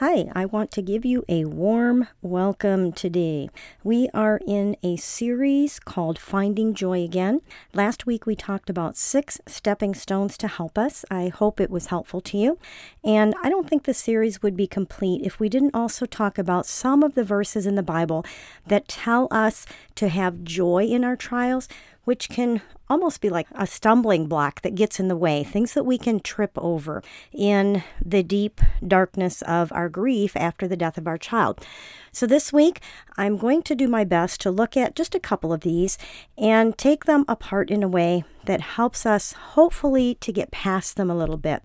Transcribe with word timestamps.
Hi, 0.00 0.30
I 0.34 0.46
want 0.46 0.70
to 0.70 0.80
give 0.80 1.04
you 1.04 1.26
a 1.28 1.44
warm 1.44 2.08
welcome 2.22 2.90
today. 2.90 3.50
We 3.84 4.08
are 4.14 4.40
in 4.46 4.78
a 4.82 4.96
series 4.96 5.78
called 5.78 6.18
Finding 6.18 6.72
Joy 6.72 7.04
Again. 7.04 7.42
Last 7.74 8.06
week 8.06 8.24
we 8.24 8.34
talked 8.34 8.70
about 8.70 8.96
six 8.96 9.42
stepping 9.46 9.94
stones 9.94 10.38
to 10.38 10.48
help 10.48 10.78
us. 10.78 11.04
I 11.10 11.28
hope 11.28 11.60
it 11.60 11.68
was 11.68 11.88
helpful 11.88 12.22
to 12.22 12.38
you. 12.38 12.58
And 13.04 13.34
I 13.42 13.50
don't 13.50 13.68
think 13.68 13.84
the 13.84 13.92
series 13.92 14.42
would 14.42 14.56
be 14.56 14.66
complete 14.66 15.20
if 15.20 15.38
we 15.38 15.50
didn't 15.50 15.74
also 15.74 16.06
talk 16.06 16.38
about 16.38 16.64
some 16.64 17.02
of 17.02 17.14
the 17.14 17.22
verses 17.22 17.66
in 17.66 17.74
the 17.74 17.82
Bible 17.82 18.24
that 18.68 18.88
tell 18.88 19.28
us 19.30 19.66
to 19.96 20.08
have 20.08 20.44
joy 20.44 20.84
in 20.84 21.04
our 21.04 21.14
trials, 21.14 21.68
which 22.04 22.28
can 22.28 22.62
almost 22.88 23.20
be 23.20 23.28
like 23.28 23.46
a 23.52 23.66
stumbling 23.66 24.26
block 24.26 24.62
that 24.62 24.74
gets 24.74 24.98
in 24.98 25.08
the 25.08 25.16
way, 25.16 25.44
things 25.44 25.74
that 25.74 25.84
we 25.84 25.96
can 25.96 26.20
trip 26.20 26.52
over 26.56 27.02
in 27.32 27.82
the 28.04 28.22
deep 28.22 28.60
darkness 28.86 29.42
of 29.42 29.72
our 29.72 29.88
grief 29.88 30.36
after 30.36 30.66
the 30.66 30.76
death 30.76 30.98
of 30.98 31.06
our 31.06 31.18
child. 31.18 31.64
So, 32.12 32.26
this 32.26 32.52
week, 32.52 32.80
I'm 33.16 33.36
going 33.36 33.62
to 33.62 33.74
do 33.74 33.86
my 33.86 34.04
best 34.04 34.40
to 34.42 34.50
look 34.50 34.76
at 34.76 34.96
just 34.96 35.14
a 35.14 35.20
couple 35.20 35.52
of 35.52 35.60
these 35.60 35.98
and 36.36 36.76
take 36.76 37.04
them 37.04 37.24
apart 37.28 37.70
in 37.70 37.82
a 37.82 37.88
way 37.88 38.24
that 38.46 38.60
helps 38.60 39.06
us, 39.06 39.32
hopefully, 39.32 40.16
to 40.16 40.32
get 40.32 40.50
past 40.50 40.96
them 40.96 41.10
a 41.10 41.16
little 41.16 41.36
bit. 41.36 41.62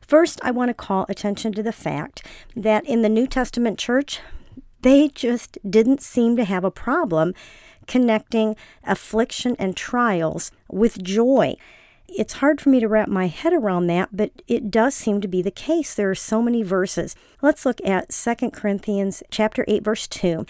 First, 0.00 0.40
I 0.42 0.50
want 0.50 0.68
to 0.68 0.74
call 0.74 1.06
attention 1.08 1.52
to 1.54 1.62
the 1.62 1.72
fact 1.72 2.24
that 2.54 2.84
in 2.86 3.02
the 3.02 3.08
New 3.08 3.26
Testament 3.26 3.78
church, 3.78 4.20
they 4.82 5.08
just 5.08 5.58
didn't 5.68 6.02
seem 6.02 6.36
to 6.36 6.44
have 6.44 6.64
a 6.64 6.70
problem 6.70 7.34
connecting 7.86 8.56
affliction 8.84 9.56
and 9.58 9.76
trials 9.76 10.50
with 10.70 11.02
joy. 11.02 11.56
It's 12.08 12.34
hard 12.34 12.60
for 12.60 12.68
me 12.68 12.80
to 12.80 12.88
wrap 12.88 13.08
my 13.08 13.26
head 13.26 13.52
around 13.52 13.86
that, 13.86 14.10
but 14.12 14.30
it 14.46 14.70
does 14.70 14.94
seem 14.94 15.20
to 15.22 15.28
be 15.28 15.40
the 15.40 15.50
case. 15.50 15.94
There 15.94 16.10
are 16.10 16.14
so 16.14 16.42
many 16.42 16.62
verses. 16.62 17.16
Let's 17.40 17.64
look 17.64 17.80
at 17.84 18.10
2 18.10 18.50
Corinthians 18.50 19.22
chapter 19.30 19.64
8 19.66 19.82
verse 19.82 20.06
2. 20.08 20.44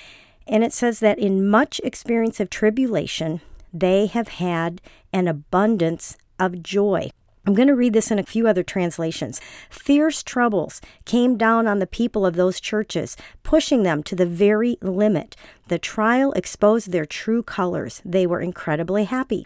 And 0.48 0.64
it 0.64 0.72
says 0.72 0.98
that 1.00 1.20
in 1.20 1.48
much 1.48 1.80
experience 1.84 2.40
of 2.40 2.50
tribulation, 2.50 3.40
they 3.72 4.06
have 4.06 4.28
had 4.28 4.80
an 5.12 5.28
abundance 5.28 6.16
of 6.38 6.62
joy. 6.62 7.10
I'm 7.44 7.54
going 7.54 7.68
to 7.68 7.74
read 7.74 7.92
this 7.92 8.12
in 8.12 8.20
a 8.20 8.24
few 8.24 8.46
other 8.46 8.62
translations. 8.62 9.40
Fierce 9.68 10.22
troubles 10.22 10.80
came 11.04 11.36
down 11.36 11.66
on 11.66 11.80
the 11.80 11.88
people 11.88 12.24
of 12.24 12.36
those 12.36 12.60
churches, 12.60 13.16
pushing 13.42 13.82
them 13.82 14.04
to 14.04 14.14
the 14.14 14.26
very 14.26 14.78
limit. 14.80 15.34
The 15.66 15.78
trial 15.78 16.32
exposed 16.32 16.92
their 16.92 17.04
true 17.04 17.42
colors. 17.42 18.00
They 18.04 18.28
were 18.28 18.40
incredibly 18.40 19.04
happy. 19.04 19.44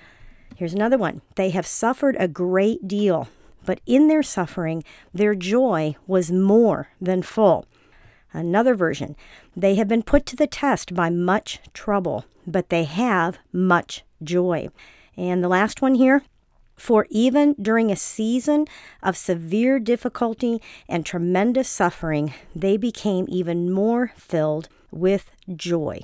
Here's 0.56 0.75
another 0.75 0.98
one. 0.98 1.22
They 1.36 1.50
have 1.50 1.66
suffered 1.66 2.16
a 2.19 2.28
great 2.28 2.86
deal, 2.86 3.28
but 3.64 3.80
in 3.86 4.08
their 4.08 4.22
suffering, 4.22 4.84
their 5.14 5.34
joy 5.34 5.97
was 6.06 6.31
more 6.31 6.88
than 7.00 7.22
full. 7.22 7.66
Another 8.33 8.75
version. 8.75 9.16
They 9.56 9.77
have 9.77 9.88
been 9.88 10.03
put 10.03 10.27
to 10.27 10.36
the 10.36 10.47
test 10.47 10.94
by 10.94 11.08
much 11.08 11.60
trouble, 11.72 12.27
but 12.47 12.69
they 12.69 12.84
have 12.84 13.38
much 13.53 14.05
joy. 14.22 14.69
And 15.16 15.42
the 15.42 15.48
last 15.48 15.81
one 15.81 15.94
here 15.94 16.22
for 16.77 17.06
even 17.10 17.55
during 17.60 17.91
a 17.91 17.96
season 17.96 18.66
of 19.03 19.16
severe 19.16 19.78
difficulty 19.78 20.60
and 20.88 21.04
tremendous 21.04 21.69
suffering, 21.69 22.34
they 22.54 22.76
became 22.76 23.26
even 23.28 23.72
more 23.72 24.12
filled 24.16 24.69
with 24.91 25.31
joy. 25.54 26.00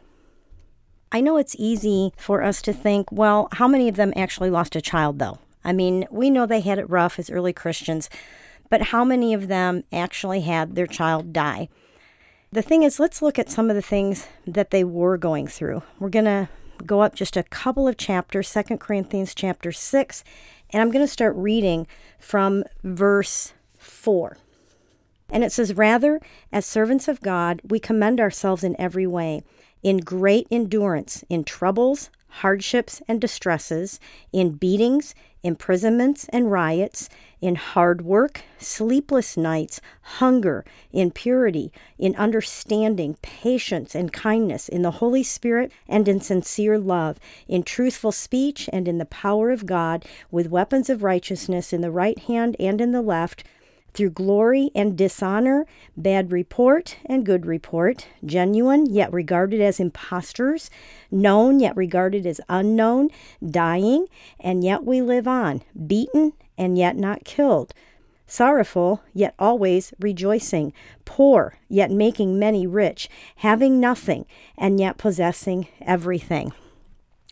I 1.12 1.20
know 1.20 1.36
it's 1.36 1.56
easy 1.58 2.12
for 2.16 2.42
us 2.42 2.62
to 2.62 2.72
think, 2.72 3.12
well, 3.12 3.48
how 3.52 3.68
many 3.68 3.88
of 3.88 3.96
them 3.96 4.14
actually 4.16 4.48
lost 4.48 4.74
a 4.74 4.80
child, 4.80 5.18
though? 5.18 5.38
I 5.62 5.72
mean, 5.72 6.06
we 6.10 6.30
know 6.30 6.46
they 6.46 6.60
had 6.60 6.78
it 6.78 6.88
rough 6.88 7.18
as 7.18 7.30
early 7.30 7.52
Christians, 7.52 8.08
but 8.70 8.82
how 8.84 9.04
many 9.04 9.34
of 9.34 9.48
them 9.48 9.84
actually 9.92 10.40
had 10.40 10.74
their 10.74 10.86
child 10.86 11.32
die? 11.34 11.68
The 12.50 12.62
thing 12.62 12.82
is, 12.82 12.98
let's 12.98 13.20
look 13.20 13.38
at 13.38 13.50
some 13.50 13.68
of 13.68 13.76
the 13.76 13.82
things 13.82 14.26
that 14.46 14.70
they 14.70 14.84
were 14.84 15.18
going 15.18 15.46
through. 15.46 15.82
We're 15.98 16.08
going 16.08 16.24
to 16.24 16.48
go 16.84 17.02
up 17.02 17.14
just 17.14 17.36
a 17.36 17.42
couple 17.42 17.86
of 17.86 17.96
chapters, 17.96 18.48
Second 18.48 18.78
Corinthians 18.78 19.34
chapter 19.34 19.72
6 19.72 20.24
and 20.72 20.80
I'm 20.80 20.90
going 20.90 21.04
to 21.04 21.12
start 21.12 21.34
reading 21.36 21.86
from 22.18 22.64
verse 22.82 23.52
4. 23.76 24.38
And 25.30 25.42
it 25.42 25.52
says, 25.52 25.74
Rather, 25.74 26.20
as 26.52 26.66
servants 26.66 27.08
of 27.08 27.20
God, 27.20 27.60
we 27.68 27.80
commend 27.80 28.20
ourselves 28.20 28.62
in 28.62 28.80
every 28.80 29.06
way, 29.06 29.42
in 29.82 29.98
great 29.98 30.46
endurance, 30.50 31.24
in 31.28 31.44
troubles, 31.44 32.10
hardships, 32.28 33.02
and 33.08 33.20
distresses, 33.20 33.98
in 34.32 34.52
beatings, 34.52 35.14
imprisonments 35.42 36.26
and 36.30 36.50
riots, 36.50 37.08
in 37.42 37.56
hard 37.56 38.02
work, 38.02 38.42
sleepless 38.58 39.36
nights, 39.36 39.80
hunger, 40.02 40.64
in 40.92 41.10
purity, 41.10 41.72
in 41.98 42.14
understanding, 42.14 43.16
patience, 43.20 43.94
and 43.96 44.12
kindness, 44.12 44.68
in 44.68 44.82
the 44.82 44.92
Holy 44.92 45.24
Spirit, 45.24 45.72
and 45.88 46.08
in 46.08 46.20
sincere 46.20 46.78
love, 46.78 47.18
in 47.48 47.64
truthful 47.64 48.12
speech, 48.12 48.70
and 48.72 48.86
in 48.86 48.98
the 48.98 49.04
power 49.04 49.50
of 49.50 49.66
God, 49.66 50.06
with 50.30 50.48
weapons 50.48 50.88
of 50.88 51.02
righteousness 51.02 51.72
in 51.72 51.80
the 51.80 51.90
right 51.90 52.18
hand 52.20 52.54
and 52.60 52.80
in 52.80 52.92
the 52.92 53.02
left 53.02 53.42
through 53.94 54.10
glory 54.10 54.70
and 54.74 54.96
dishonor, 54.96 55.66
bad 55.96 56.32
report 56.32 56.96
and 57.06 57.26
good 57.26 57.46
report, 57.46 58.08
genuine 58.24 58.86
yet 58.86 59.12
regarded 59.12 59.60
as 59.60 59.78
impostors, 59.78 60.70
known 61.10 61.60
yet 61.60 61.76
regarded 61.76 62.26
as 62.26 62.40
unknown, 62.48 63.08
dying 63.44 64.06
and 64.40 64.64
yet 64.64 64.84
we 64.84 65.02
live 65.02 65.28
on, 65.28 65.62
beaten 65.86 66.32
and 66.56 66.78
yet 66.78 66.96
not 66.96 67.24
killed, 67.24 67.74
sorrowful 68.26 69.02
yet 69.12 69.34
always 69.38 69.92
rejoicing, 69.98 70.72
poor 71.04 71.58
yet 71.68 71.90
making 71.90 72.38
many 72.38 72.66
rich, 72.66 73.08
having 73.36 73.78
nothing 73.78 74.24
and 74.56 74.80
yet 74.80 74.96
possessing 74.96 75.68
everything. 75.80 76.52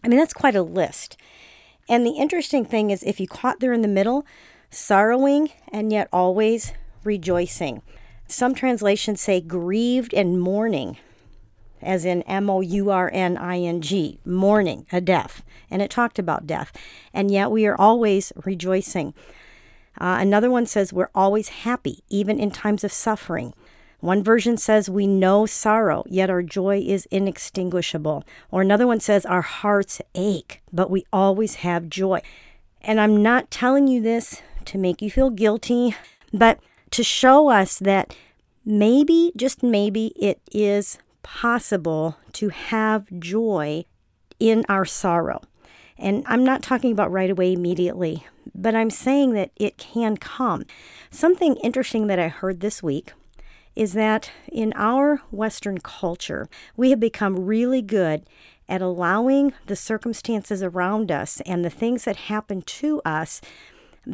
I 0.04 0.08
mean, 0.08 0.18
that's 0.18 0.32
quite 0.32 0.56
a 0.56 0.62
list. 0.62 1.16
And 1.88 2.06
the 2.06 2.12
interesting 2.12 2.64
thing 2.64 2.90
is, 2.90 3.02
if 3.02 3.18
you 3.18 3.26
caught 3.26 3.60
there 3.60 3.72
in 3.72 3.82
the 3.82 3.88
middle, 3.88 4.24
sorrowing 4.70 5.50
and 5.72 5.92
yet 5.92 6.08
always 6.12 6.72
rejoicing. 7.04 7.82
Some 8.26 8.54
translations 8.54 9.20
say 9.20 9.40
grieved 9.40 10.14
and 10.14 10.40
mourning, 10.40 10.96
as 11.82 12.04
in 12.04 12.22
M 12.22 12.48
O 12.48 12.60
U 12.60 12.90
R 12.90 13.10
N 13.12 13.36
I 13.36 13.58
N 13.58 13.80
G, 13.80 14.20
mourning 14.24 14.86
a 14.92 15.00
death. 15.00 15.42
And 15.70 15.82
it 15.82 15.90
talked 15.90 16.18
about 16.18 16.46
death. 16.46 16.76
And 17.12 17.30
yet 17.30 17.50
we 17.50 17.66
are 17.66 17.76
always 17.76 18.32
rejoicing. 18.44 19.14
Uh, 20.00 20.18
another 20.20 20.50
one 20.50 20.66
says 20.66 20.92
we're 20.92 21.10
always 21.14 21.48
happy, 21.48 22.04
even 22.08 22.38
in 22.38 22.50
times 22.50 22.84
of 22.84 22.92
suffering. 22.92 23.52
One 23.98 24.22
version 24.22 24.56
says 24.56 24.88
we 24.88 25.06
know 25.06 25.44
sorrow, 25.44 26.04
yet 26.08 26.30
our 26.30 26.42
joy 26.42 26.82
is 26.86 27.06
inextinguishable. 27.10 28.24
Or 28.50 28.62
another 28.62 28.86
one 28.86 29.00
says 29.00 29.26
our 29.26 29.42
hearts 29.42 30.00
ache, 30.14 30.62
but 30.72 30.90
we 30.90 31.04
always 31.12 31.56
have 31.56 31.90
joy. 31.90 32.22
And 32.80 32.98
I'm 32.98 33.22
not 33.22 33.50
telling 33.50 33.88
you 33.88 34.00
this 34.00 34.40
to 34.66 34.78
make 34.78 35.02
you 35.02 35.10
feel 35.10 35.30
guilty, 35.30 35.94
but 36.32 36.60
to 36.90 37.02
show 37.02 37.48
us 37.48 37.78
that 37.78 38.16
maybe, 38.64 39.32
just 39.36 39.62
maybe, 39.62 40.08
it 40.16 40.40
is 40.52 40.98
possible 41.22 42.16
to 42.32 42.48
have 42.48 43.06
joy 43.18 43.84
in 44.38 44.64
our 44.68 44.84
sorrow. 44.84 45.42
And 45.98 46.24
I'm 46.26 46.44
not 46.44 46.62
talking 46.62 46.92
about 46.92 47.12
right 47.12 47.30
away 47.30 47.52
immediately, 47.52 48.26
but 48.54 48.74
I'm 48.74 48.90
saying 48.90 49.34
that 49.34 49.50
it 49.56 49.76
can 49.76 50.16
come. 50.16 50.64
Something 51.10 51.56
interesting 51.56 52.06
that 52.06 52.18
I 52.18 52.28
heard 52.28 52.60
this 52.60 52.82
week 52.82 53.12
is 53.76 53.92
that 53.92 54.30
in 54.50 54.72
our 54.76 55.18
Western 55.30 55.78
culture, 55.78 56.48
we 56.76 56.90
have 56.90 57.00
become 57.00 57.46
really 57.46 57.82
good 57.82 58.26
at 58.68 58.80
allowing 58.80 59.52
the 59.66 59.76
circumstances 59.76 60.62
around 60.62 61.10
us 61.10 61.40
and 61.44 61.64
the 61.64 61.70
things 61.70 62.04
that 62.04 62.16
happen 62.16 62.62
to 62.62 63.02
us 63.04 63.40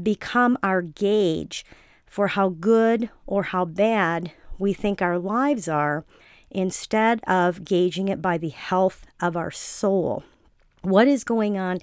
become 0.03 0.59
our 0.63 0.83
gauge 0.83 1.65
for 2.07 2.29
how 2.29 2.49
good 2.49 3.11
or 3.27 3.45
how 3.45 3.65
bad 3.65 4.33
we 4.59 4.73
think 4.73 5.03
our 5.03 5.19
lives 5.19 5.69
are 5.69 6.05
instead 6.51 7.21
of 7.27 7.65
gauging 7.65 8.09
it 8.09 8.23
by 8.23 8.39
the 8.39 8.49
health 8.49 9.07
of 9.21 9.37
our 9.37 9.51
soul. 9.51 10.25
What 10.83 11.09
is 11.09 11.25
going 11.25 11.59
on 11.59 11.79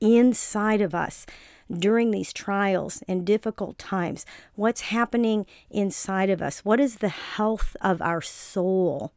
inside 0.00 0.80
of 0.80 0.94
us 0.94 1.26
during 1.70 2.10
these 2.10 2.32
trials 2.32 3.02
and 3.06 3.26
difficult 3.26 3.78
times? 3.78 4.24
What's 4.54 4.80
happening 4.82 5.46
inside 5.70 6.30
of 6.30 6.40
us? 6.40 6.64
What 6.64 6.80
is 6.80 6.96
the 6.96 7.08
health 7.08 7.76
of 7.80 8.00
our 8.00 8.22
soul? 8.22 9.12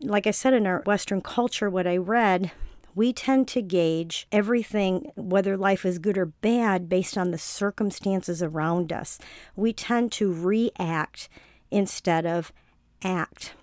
Like 0.00 0.26
I 0.26 0.32
said, 0.32 0.52
in 0.52 0.66
our 0.66 0.82
Western 0.84 1.20
culture, 1.20 1.70
what 1.70 1.86
I 1.86 1.96
read 1.96 2.50
we 2.94 3.12
tend 3.12 3.48
to 3.48 3.62
gauge 3.62 4.26
everything, 4.30 5.10
whether 5.16 5.56
life 5.56 5.84
is 5.84 5.98
good 5.98 6.16
or 6.16 6.26
bad, 6.26 6.88
based 6.88 7.18
on 7.18 7.30
the 7.30 7.38
circumstances 7.38 8.42
around 8.42 8.92
us. 8.92 9.18
We 9.56 9.72
tend 9.72 10.12
to 10.12 10.32
react 10.32 11.28
instead 11.70 12.24
of 12.24 12.52
act. 13.02 13.54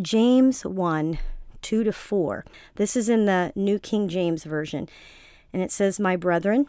James 0.00 0.64
1 0.64 1.18
2 1.62 1.84
to 1.84 1.92
4. 1.92 2.44
This 2.74 2.96
is 2.96 3.08
in 3.08 3.26
the 3.26 3.52
New 3.54 3.78
King 3.78 4.08
James 4.08 4.44
Version. 4.44 4.88
And 5.52 5.62
it 5.62 5.70
says, 5.70 6.00
My 6.00 6.16
brethren, 6.16 6.66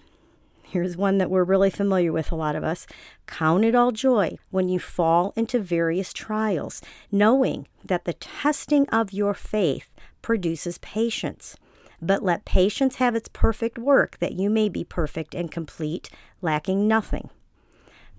here's 0.61 0.95
one 0.95 1.17
that 1.17 1.31
we're 1.31 1.43
really 1.43 1.71
familiar 1.71 2.11
with, 2.11 2.31
a 2.31 2.35
lot 2.35 2.55
of 2.55 2.63
us. 2.63 2.85
Count 3.25 3.65
it 3.65 3.73
all 3.73 3.91
joy 3.91 4.37
when 4.51 4.69
you 4.69 4.79
fall 4.79 5.33
into 5.35 5.59
various 5.59 6.13
trials, 6.13 6.81
knowing 7.11 7.67
that 7.83 8.05
the 8.05 8.13
testing 8.13 8.87
of 8.89 9.13
your 9.13 9.33
faith 9.33 9.89
produces 10.21 10.77
patience. 10.77 11.57
But 12.05 12.21
let 12.21 12.43
patience 12.43 12.97
have 12.97 13.15
its 13.15 13.29
perfect 13.31 13.77
work, 13.77 14.17
that 14.19 14.33
you 14.33 14.49
may 14.49 14.67
be 14.67 14.83
perfect 14.83 15.33
and 15.33 15.49
complete, 15.49 16.09
lacking 16.41 16.85
nothing. 16.85 17.29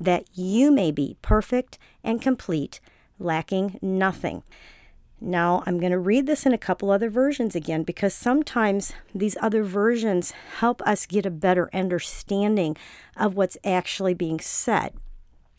That 0.00 0.24
you 0.32 0.72
may 0.72 0.90
be 0.90 1.18
perfect 1.20 1.78
and 2.02 2.22
complete, 2.22 2.80
lacking 3.18 3.78
nothing. 3.82 4.42
Now, 5.20 5.62
I'm 5.66 5.78
going 5.78 5.92
to 5.92 5.98
read 5.98 6.26
this 6.26 6.46
in 6.46 6.54
a 6.54 6.58
couple 6.58 6.90
other 6.90 7.10
versions 7.10 7.54
again 7.54 7.82
because 7.82 8.14
sometimes 8.14 8.94
these 9.14 9.36
other 9.42 9.62
versions 9.62 10.32
help 10.60 10.80
us 10.82 11.04
get 11.04 11.26
a 11.26 11.30
better 11.30 11.68
understanding 11.74 12.78
of 13.18 13.34
what's 13.34 13.58
actually 13.64 14.14
being 14.14 14.40
said. 14.40 14.94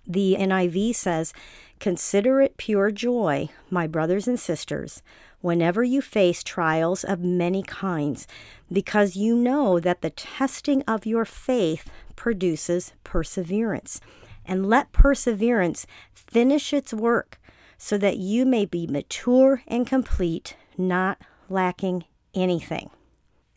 The 0.07 0.36
NIV 0.39 0.95
says, 0.95 1.31
Consider 1.80 2.42
it 2.42 2.57
pure 2.57 2.89
joy, 2.89 3.50
my 3.69 3.86
brothers 3.86 4.27
and 4.27 4.39
sisters, 4.39 5.04
whenever 5.45 5.83
you 5.83 6.01
face 6.01 6.44
trials 6.44 7.03
of 7.03 7.19
many 7.19 7.62
kinds, 7.62 8.25
because 8.71 9.15
you 9.15 9.36
know 9.36 9.80
that 9.80 10.01
the 10.01 10.09
testing 10.09 10.81
of 10.88 11.06
your 11.06 11.24
faith 11.24 11.89
produces 12.15 12.94
perseverance. 13.03 14.01
And 14.44 14.68
let 14.68 14.92
perseverance 14.92 15.86
finish 16.13 16.74
its 16.74 16.94
work 16.94 17.39
so 17.77 17.95
that 18.00 18.18
you 18.18 18.44
may 18.45 18.65
be 18.65 18.88
mature 18.88 19.62
and 19.68 19.86
complete, 19.86 20.56
not 20.77 21.19
lacking 21.48 22.06
anything. 22.33 22.89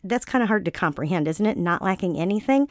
That's 0.03 0.25
kind 0.25 0.43
of 0.43 0.47
hard 0.47 0.65
to 0.65 0.71
comprehend, 0.71 1.27
isn't 1.27 1.45
it? 1.45 1.57
Not 1.57 1.81
lacking 1.81 2.19
anything. 2.19 2.67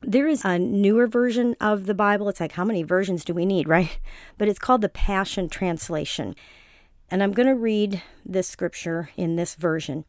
There 0.00 0.28
is 0.28 0.44
a 0.44 0.60
newer 0.60 1.08
version 1.08 1.56
of 1.60 1.86
the 1.86 1.94
Bible. 1.94 2.28
It's 2.28 2.38
like, 2.38 2.52
how 2.52 2.64
many 2.64 2.84
versions 2.84 3.24
do 3.24 3.34
we 3.34 3.44
need, 3.44 3.68
right? 3.68 3.98
But 4.38 4.46
it's 4.48 4.60
called 4.60 4.82
the 4.82 4.88
Passion 4.88 5.48
Translation. 5.48 6.36
And 7.10 7.22
I'm 7.22 7.32
going 7.32 7.48
to 7.48 7.54
read 7.54 8.02
this 8.24 8.48
scripture 8.48 9.10
in 9.16 9.36
this 9.36 9.54
version. 9.54 10.04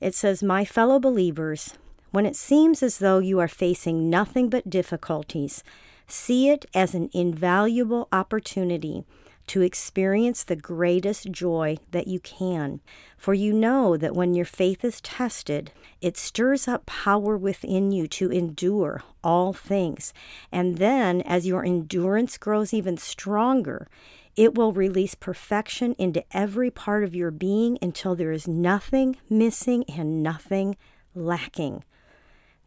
It 0.00 0.14
says, 0.14 0.42
My 0.42 0.64
fellow 0.64 0.98
believers, 0.98 1.74
when 2.10 2.26
it 2.26 2.36
seems 2.36 2.82
as 2.82 2.98
though 2.98 3.18
you 3.18 3.38
are 3.38 3.48
facing 3.48 4.10
nothing 4.10 4.50
but 4.50 4.68
difficulties, 4.68 5.64
see 6.06 6.50
it 6.50 6.66
as 6.74 6.94
an 6.94 7.08
invaluable 7.14 8.08
opportunity 8.12 9.04
to 9.46 9.62
experience 9.62 10.44
the 10.44 10.56
greatest 10.56 11.30
joy 11.30 11.76
that 11.90 12.06
you 12.06 12.20
can. 12.20 12.80
For 13.16 13.34
you 13.34 13.52
know 13.52 13.96
that 13.96 14.14
when 14.14 14.34
your 14.34 14.44
faith 14.44 14.84
is 14.84 15.00
tested, 15.00 15.72
it 16.00 16.16
stirs 16.16 16.68
up 16.68 16.86
power 16.86 17.36
within 17.36 17.92
you 17.92 18.06
to 18.08 18.30
endure 18.30 19.02
all 19.24 19.52
things. 19.52 20.12
And 20.50 20.78
then, 20.78 21.22
as 21.22 21.46
your 21.46 21.64
endurance 21.64 22.38
grows 22.38 22.72
even 22.72 22.96
stronger, 22.96 23.88
it 24.36 24.54
will 24.54 24.72
release 24.72 25.14
perfection 25.14 25.94
into 25.98 26.24
every 26.32 26.70
part 26.70 27.04
of 27.04 27.14
your 27.14 27.30
being 27.30 27.78
until 27.82 28.14
there 28.14 28.32
is 28.32 28.48
nothing 28.48 29.16
missing 29.28 29.84
and 29.88 30.22
nothing 30.22 30.76
lacking. 31.14 31.84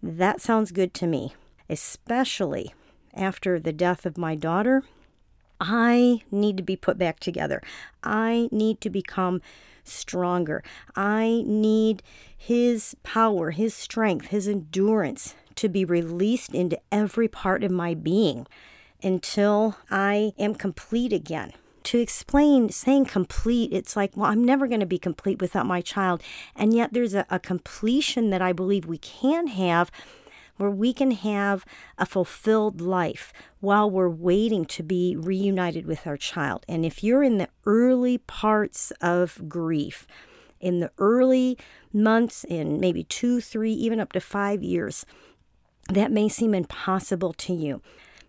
That 0.01 0.41
sounds 0.41 0.71
good 0.71 0.93
to 0.95 1.07
me, 1.07 1.33
especially 1.69 2.73
after 3.13 3.59
the 3.59 3.73
death 3.73 4.05
of 4.05 4.17
my 4.17 4.35
daughter 4.35 4.83
I 5.59 6.21
need 6.31 6.57
to 6.57 6.63
be 6.63 6.75
put 6.75 6.97
back 6.97 7.19
together. 7.19 7.61
I 8.03 8.49
need 8.51 8.81
to 8.81 8.89
become 8.89 9.41
stronger. 9.83 10.63
I 10.95 11.43
need 11.45 12.03
His 12.37 12.95
power, 13.03 13.51
His 13.51 13.73
strength, 13.73 14.27
His 14.27 14.47
endurance 14.47 15.35
to 15.55 15.69
be 15.69 15.85
released 15.85 16.53
into 16.53 16.79
every 16.91 17.27
part 17.27 17.63
of 17.63 17.71
my 17.71 17.93
being 17.93 18.45
until 19.05 19.77
I 19.89 20.33
am 20.37 20.55
complete 20.55 21.13
again. 21.13 21.53
To 21.83 21.99
explain 21.99 22.69
saying 22.69 23.05
complete, 23.05 23.71
it's 23.71 23.95
like, 23.95 24.17
well, 24.17 24.31
I'm 24.31 24.43
never 24.43 24.67
going 24.67 24.79
to 24.79 24.87
be 24.87 24.97
complete 24.97 25.39
without 25.39 25.67
my 25.67 25.81
child. 25.81 26.23
And 26.55 26.73
yet 26.73 26.93
there's 26.93 27.13
a, 27.13 27.27
a 27.29 27.39
completion 27.39 28.31
that 28.31 28.41
I 28.41 28.53
believe 28.53 28.85
we 28.85 28.97
can 28.97 29.47
have 29.47 29.91
where 30.57 30.71
we 30.71 30.93
can 30.93 31.11
have 31.11 31.65
a 31.97 32.05
fulfilled 32.05 32.81
life 32.81 33.31
while 33.59 33.89
we're 33.89 34.09
waiting 34.09 34.65
to 34.65 34.83
be 34.83 35.15
reunited 35.15 35.85
with 35.85 36.07
our 36.07 36.17
child. 36.17 36.65
And 36.67 36.85
if 36.85 37.03
you're 37.03 37.23
in 37.23 37.37
the 37.37 37.49
early 37.65 38.17
parts 38.19 38.91
of 39.01 39.47
grief, 39.47 40.07
in 40.59 40.79
the 40.79 40.91
early 40.97 41.57
months, 41.93 42.43
in 42.45 42.79
maybe 42.79 43.03
two, 43.03 43.41
three, 43.41 43.73
even 43.73 43.99
up 43.99 44.11
to 44.13 44.19
five 44.19 44.63
years, 44.63 45.05
that 45.89 46.11
may 46.11 46.29
seem 46.29 46.55
impossible 46.55 47.33
to 47.33 47.53
you. 47.53 47.81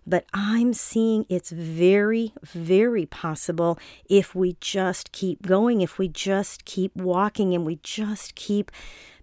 But 0.07 0.25
I'm 0.33 0.73
seeing 0.73 1.27
it's 1.29 1.51
very, 1.51 2.33
very 2.43 3.07
possible 3.07 3.79
if 4.09 4.35
we 4.35 4.57
just 4.61 5.11
keep 5.13 5.43
going, 5.43 5.81
if 5.81 5.99
we 5.99 6.09
just 6.09 6.65
keep 6.65 6.95
walking, 6.95 7.55
and 7.55 7.67
we 7.67 7.81
just 7.83 8.35
keep 8.37 8.71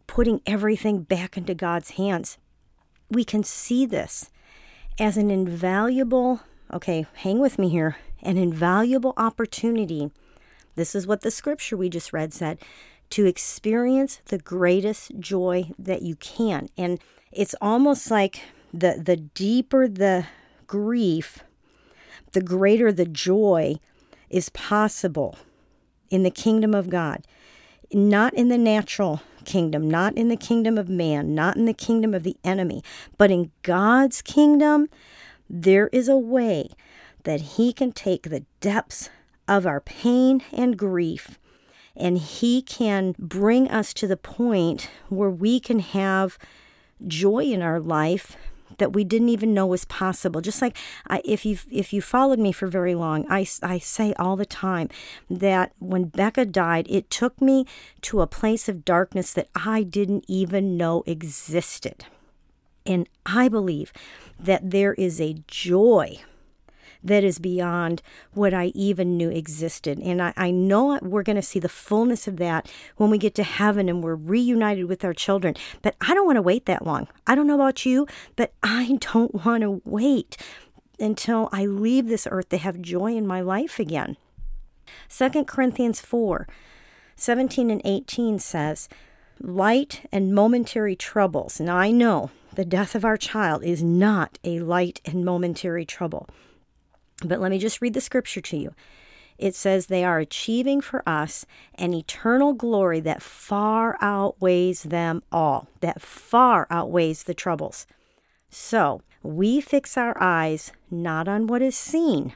putting 0.08 0.42
everything 0.46 1.04
back 1.04 1.38
into 1.38 1.54
God's 1.54 1.92
hands 1.92 2.38
we 3.14 3.24
can 3.24 3.44
see 3.44 3.86
this 3.86 4.30
as 5.00 5.18
an 5.18 5.32
invaluable, 5.32 6.42
okay, 6.74 7.06
hang 7.16 7.40
with 7.40 7.58
me 7.58 7.70
here, 7.70 7.98
an 8.22 8.38
invaluable 8.38 9.14
opportunity. 9.18 10.12
This 10.76 10.96
is 10.96 11.08
what 11.08 11.22
the 11.22 11.32
scripture 11.32 11.78
we 11.78 11.90
just 11.90 12.14
read 12.14 12.34
said 12.34 12.60
to 13.12 13.26
experience 13.26 14.22
the 14.26 14.40
greatest 14.40 15.20
joy 15.20 15.72
that 15.78 16.02
you 16.02 16.16
can. 16.16 16.70
And 16.78 17.00
it's 17.32 17.56
almost 17.62 18.10
like 18.10 18.42
the, 18.74 19.02
the 19.04 19.18
deeper 19.18 19.88
the 19.88 20.26
grief, 20.68 21.44
the 22.34 22.42
greater 22.42 22.92
the 22.92 23.06
joy 23.06 23.76
is 24.30 24.50
possible 24.50 25.38
in 26.10 26.24
the 26.24 26.32
kingdom 26.32 26.74
of 26.74 26.90
God, 26.90 27.26
not 27.92 28.34
in 28.34 28.50
the 28.50 28.58
natural 28.58 29.22
kingdom, 29.46 29.90
not 29.90 30.16
in 30.18 30.30
the 30.30 30.38
kingdom 30.38 30.78
of 30.78 30.90
man, 30.90 31.36
not 31.36 31.56
in 31.56 31.66
the 31.66 31.74
kingdom 31.74 32.14
of 32.14 32.24
the 32.24 32.38
enemy, 32.44 32.84
but 33.18 33.32
in 33.32 33.52
God's 33.62 34.22
kingdom, 34.22 34.90
there 35.50 35.90
is 35.90 36.08
a 36.08 36.18
way 36.18 36.70
that 37.24 37.42
He 37.42 37.74
can 37.74 37.92
take 37.92 38.24
the 38.24 38.46
depths 38.60 39.10
of 39.48 39.66
our 39.66 39.82
pain 39.82 40.42
and 40.52 40.78
grief 40.78 41.40
and 41.96 42.18
He 42.18 42.62
can 42.62 43.16
bring 43.20 43.70
us 43.70 43.94
to 43.96 44.08
the 44.08 44.18
point 44.18 44.90
where 45.10 45.30
we 45.30 45.60
can 45.60 45.80
have 45.80 46.38
joy 47.06 47.44
in 47.44 47.62
our 47.62 47.80
life 47.80 48.38
that 48.78 48.94
we 48.94 49.04
didn't 49.04 49.30
even 49.30 49.54
know 49.54 49.66
was 49.66 49.86
possible. 49.86 50.42
Just 50.42 50.62
like 50.62 50.78
I, 51.08 51.22
if 51.26 51.46
you 51.46 51.58
if 51.72 51.94
you 51.94 52.02
followed 52.02 52.40
me 52.40 52.52
for 52.52 52.68
very 52.68 52.96
long, 52.96 53.26
I, 53.30 53.48
I 53.62 53.80
say 53.80 54.14
all 54.20 54.36
the 54.36 54.46
time 54.46 54.90
that 55.30 55.74
when 55.80 56.06
Becca 56.06 56.46
died, 56.46 56.88
it 56.90 57.10
took 57.10 57.42
me 57.42 57.66
to 58.02 58.22
a 58.22 58.28
place 58.28 58.70
of 58.70 58.86
darkness 58.86 59.34
that 59.34 59.50
I 59.56 59.84
didn't 59.84 60.26
even 60.28 60.78
know 60.78 61.04
existed. 61.06 62.06
And 62.86 63.08
I 63.26 63.48
believe 63.48 63.94
that 64.40 64.72
there 64.72 64.94
is 64.96 65.22
a 65.22 65.36
joy 65.48 66.20
that 67.04 67.24
is 67.24 67.40
beyond 67.40 68.02
what 68.34 68.54
I 68.54 68.68
even 68.68 69.18
knew 69.18 69.30
existed. 69.30 70.00
And 70.00 70.22
I, 70.22 70.34
I 70.38 70.52
know 70.52 71.00
we're 71.02 71.24
going 71.24 71.36
to 71.36 71.42
see 71.42 71.60
the 71.60 71.70
fullness 71.70 72.28
of 72.28 72.38
that 72.38 72.72
when 72.98 73.10
we 73.10 73.18
get 73.18 73.36
to 73.36 73.44
heaven 73.44 73.90
and 73.90 74.04
we're 74.04 74.16
reunited 74.16 74.86
with 74.86 75.04
our 75.04 75.14
children. 75.14 75.56
But 75.82 75.96
I 76.02 76.14
don't 76.14 76.26
want 76.26 76.38
to 76.38 76.42
wait 76.42 76.66
that 76.66 76.86
long. 76.86 77.08
I 77.28 77.36
don't 77.36 77.48
know 77.48 77.56
about 77.56 77.86
you, 77.86 78.08
but 78.36 78.54
I 78.64 78.98
don't 79.14 79.46
want 79.46 79.62
to 79.62 79.82
wait 79.84 80.38
until 81.00 81.50
I 81.52 81.66
leave 81.66 82.08
this 82.08 82.28
earth 82.30 82.50
to 82.50 82.58
have 82.58 82.82
joy 82.82 83.16
in 83.16 83.28
my 83.28 83.42
life 83.42 83.80
again. 83.80 84.18
2 85.10 85.46
Corinthians 85.46 86.02
4 86.02 86.48
17 87.16 87.70
and 87.70 87.82
18 87.86 88.40
says, 88.40 88.90
Light 89.40 90.08
and 90.12 90.34
momentary 90.34 90.96
troubles. 90.96 91.60
Now 91.60 91.78
I 91.78 91.92
know 91.92 92.32
the 92.56 92.66
death 92.66 92.96
of 92.96 93.06
our 93.06 93.18
child 93.18 93.64
is 93.64 93.84
not 93.84 94.40
a 94.44 94.60
light 94.60 95.02
and 95.06 95.24
momentary 95.26 95.86
trouble. 95.86 96.28
But 97.24 97.40
let 97.40 97.52
me 97.52 97.60
just 97.60 97.82
read 97.82 97.94
the 97.94 98.02
scripture 98.02 98.42
to 98.42 98.58
you. 98.58 98.74
It 99.38 99.56
says 99.56 99.88
they 99.88 100.04
are 100.04 100.20
achieving 100.20 100.82
for 100.82 101.08
us 101.08 101.46
an 101.76 101.94
eternal 101.94 102.54
glory 102.54 103.00
that 103.02 103.22
far 103.22 103.98
outweighs 104.00 104.84
them 104.84 105.24
all, 105.32 105.68
that 105.82 106.02
far 106.02 106.68
outweighs 106.70 107.24
the 107.24 107.34
troubles. 107.34 107.88
So 108.50 109.02
we 109.24 109.62
fix 109.62 109.98
our 109.98 110.16
eyes 110.22 110.72
not 110.92 111.28
on 111.28 111.48
what 111.48 111.62
is 111.62 111.76
seen, 111.76 112.34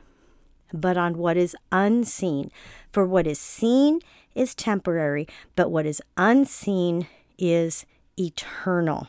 but 0.74 0.98
on 0.98 1.18
what 1.18 1.38
is 1.38 1.56
unseen. 1.72 2.52
For 2.92 3.06
what 3.06 3.28
is 3.28 3.40
seen 3.40 4.00
is 4.34 4.56
temporary, 4.56 5.28
but 5.56 5.70
what 5.70 5.86
is 5.86 6.02
unseen 6.18 7.08
is 7.38 7.86
eternal. 8.18 9.08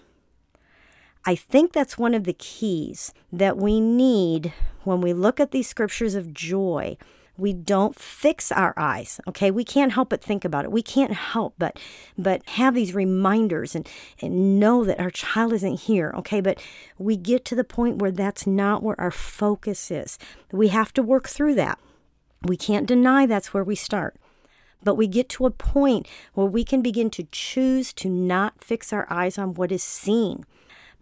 I 1.24 1.34
think 1.34 1.72
that's 1.72 1.98
one 1.98 2.14
of 2.14 2.24
the 2.24 2.32
keys 2.32 3.12
that 3.32 3.56
we 3.56 3.80
need 3.80 4.52
when 4.84 5.00
we 5.00 5.12
look 5.12 5.40
at 5.40 5.50
these 5.50 5.68
scriptures 5.68 6.14
of 6.14 6.32
joy. 6.32 6.96
We 7.36 7.52
don't 7.52 7.94
fix 7.94 8.50
our 8.50 8.74
eyes, 8.76 9.20
okay? 9.28 9.50
We 9.52 9.62
can't 9.62 9.92
help 9.92 10.08
but 10.08 10.22
think 10.22 10.44
about 10.44 10.64
it. 10.64 10.72
We 10.72 10.82
can't 10.82 11.12
help 11.12 11.54
but 11.56 11.78
but 12.16 12.42
have 12.48 12.74
these 12.74 12.94
reminders 12.94 13.76
and, 13.76 13.88
and 14.20 14.58
know 14.58 14.84
that 14.84 14.98
our 14.98 15.10
child 15.10 15.52
isn't 15.52 15.80
here, 15.80 16.12
okay? 16.16 16.40
But 16.40 16.60
we 16.98 17.16
get 17.16 17.44
to 17.46 17.54
the 17.54 17.62
point 17.62 17.98
where 17.98 18.10
that's 18.10 18.46
not 18.46 18.82
where 18.82 19.00
our 19.00 19.12
focus 19.12 19.90
is. 19.90 20.18
We 20.50 20.68
have 20.68 20.92
to 20.94 21.02
work 21.02 21.28
through 21.28 21.54
that. 21.56 21.78
We 22.42 22.56
can't 22.56 22.86
deny 22.86 23.26
that's 23.26 23.54
where 23.54 23.64
we 23.64 23.76
start. 23.76 24.16
But 24.82 24.96
we 24.96 25.06
get 25.06 25.28
to 25.30 25.46
a 25.46 25.50
point 25.50 26.08
where 26.34 26.46
we 26.46 26.64
can 26.64 26.82
begin 26.82 27.10
to 27.10 27.26
choose 27.30 27.92
to 27.94 28.08
not 28.08 28.64
fix 28.64 28.92
our 28.92 29.06
eyes 29.10 29.38
on 29.38 29.54
what 29.54 29.70
is 29.70 29.82
seen 29.82 30.44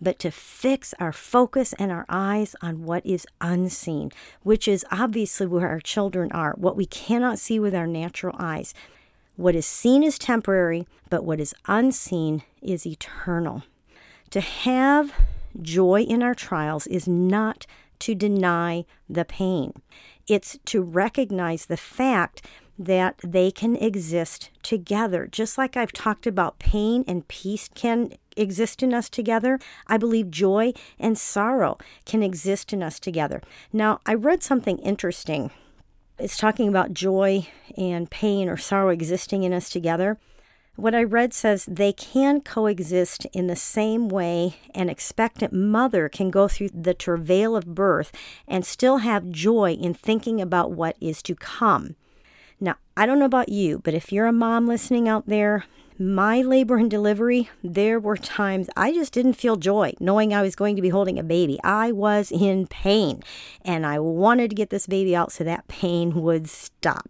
but 0.00 0.19
to 0.19 0.31
fix 0.31 0.95
our 1.00 1.12
focus 1.12 1.73
and 1.79 1.91
our 1.91 2.05
eyes 2.09 2.55
on 2.61 2.85
what 2.85 3.05
is 3.07 3.26
unseen, 3.41 4.12
which 4.43 4.69
is 4.69 4.85
obviously 4.91 5.47
where 5.47 5.69
our 5.69 5.81
children 5.81 6.31
are, 6.33 6.55
what 6.57 6.76
we 6.76 6.87
cannot 6.87 7.38
see 7.38 7.59
with 7.59 7.75
our 7.75 7.87
natural 7.87 8.37
eyes. 8.38 8.75
What 9.37 9.55
is 9.55 9.67
seen 9.67 10.03
is 10.03 10.19
temporary, 10.19 10.87
but 11.11 11.25
what 11.25 11.41
is 11.41 11.55
unseen 11.67 12.43
is 12.62 12.87
eternal. 12.87 13.62
To 14.31 14.41
have 14.41 15.12
joy 15.61 16.03
in 16.03 16.23
our 16.23 16.35
trials 16.35 16.87
is 16.87 17.07
not 17.07 17.67
to 18.00 18.15
deny 18.15 18.85
the 19.09 19.25
pain, 19.25 19.73
it's 20.26 20.59
to 20.67 20.83
recognize 20.83 21.67
the 21.67 21.76
fact 21.76 22.43
that 22.79 23.19
they 23.25 23.50
can 23.50 23.76
exist 23.76 24.50
together. 24.62 25.26
Just 25.26 25.57
like 25.57 25.76
I've 25.76 25.93
talked 25.93 26.26
about 26.26 26.59
pain 26.59 27.05
and 27.09 27.26
peace 27.26 27.71
can 27.75 28.12
exist 28.37 28.83
in 28.83 28.95
us 28.95 29.09
together, 29.09 29.59
I 29.87 29.97
believe 29.97 30.31
joy 30.31 30.73
and 30.99 31.19
sorrow 31.19 31.78
can 32.05 32.23
exist 32.23 32.73
in 32.73 32.83
us 32.83 33.00
together. 33.00 33.43
Now, 33.73 34.00
I 34.07 34.14
read 34.14 34.43
something 34.43 34.78
interesting. 34.78 35.50
It's 36.19 36.38
talking 36.38 36.69
about 36.69 36.95
joy 36.95 37.49
and 37.76 38.11
pain 38.11 38.49
or 38.49 38.57
sorrow 38.57 38.90
existing 38.90 39.43
in 39.43 39.52
us 39.52 39.69
together. 39.69 40.19
What 40.76 40.95
I 40.95 41.05
read 41.05 41.33
says 41.33 41.64
they 41.64 41.93
can 41.93 42.43
coexist 42.43 43.25
in 43.33 43.47
the 43.47 43.57
same 43.57 44.09
way 44.09 44.57
an 44.75 44.90
expectant 44.90 45.55
mother 45.55 46.11
can 46.11 46.31
go 46.31 46.49
through 46.49 46.69
the 46.75 46.93
travail 46.93 47.57
of 47.57 47.75
birth 47.75 48.12
and 48.47 48.64
still 48.64 48.99
have 48.99 49.31
joy 49.31 49.73
in 49.73 49.95
thinking 49.95 50.38
about 50.38 50.73
what 50.73 50.97
is 51.00 51.23
to 51.23 51.35
come. 51.35 51.97
Now, 52.61 52.76
I 52.95 53.07
don't 53.07 53.19
know 53.19 53.25
about 53.25 53.49
you, 53.49 53.78
but 53.78 53.95
if 53.95 54.12
you're 54.12 54.26
a 54.26 54.33
mom 54.33 54.66
listening 54.66 55.09
out 55.09 55.26
there, 55.26 55.64
my 55.99 56.43
labor 56.43 56.76
and 56.76 56.91
delivery, 56.91 57.49
there 57.62 57.99
were 57.99 58.17
times 58.17 58.69
I 58.76 58.93
just 58.93 59.12
didn't 59.12 59.35
feel 59.35 59.57
joy 59.57 59.95
knowing 59.99 60.35
I 60.35 60.43
was 60.43 60.57
going 60.57 60.76
to 60.76 60.83
be 60.83 60.91
holding 60.91 61.19
a 61.19 61.23
baby. 61.23 61.59
I 61.65 61.93
was 61.93 62.31
in 62.31 62.67
pain 62.67 63.23
and 63.62 63.87
I 63.87 63.99
wanted 63.99 64.50
to 64.50 64.57
get 64.57 64.71
this 64.71 64.87
baby 64.87 65.17
out 65.17 65.33
so 65.33 65.45
that 65.45 65.69
pain 65.69 66.23
would 66.23 66.49
stop. 66.49 67.09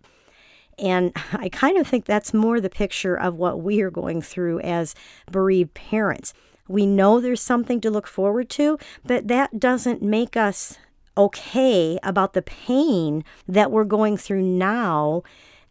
And 0.79 1.13
I 1.33 1.49
kind 1.49 1.79
of 1.79 1.87
think 1.87 2.05
that's 2.05 2.35
more 2.35 2.61
the 2.61 2.71
picture 2.71 3.17
of 3.17 3.35
what 3.35 3.61
we 3.61 3.81
are 3.81 3.91
going 3.91 4.23
through 4.23 4.61
as 4.61 4.95
bereaved 5.31 5.75
parents. 5.75 6.35
We 6.69 6.87
know 6.87 7.21
there's 7.21 7.43
something 7.43 7.81
to 7.81 7.91
look 7.91 8.07
forward 8.07 8.51
to, 8.51 8.79
but 9.05 9.29
that 9.29 9.59
doesn't 9.59 10.03
make 10.03 10.37
us 10.37 10.79
okay 11.17 11.99
about 12.03 12.35
the 12.35 12.43
pain 12.43 13.25
that 13.49 13.71
we're 13.71 13.85
going 13.85 14.17
through 14.17 14.43
now 14.43 15.23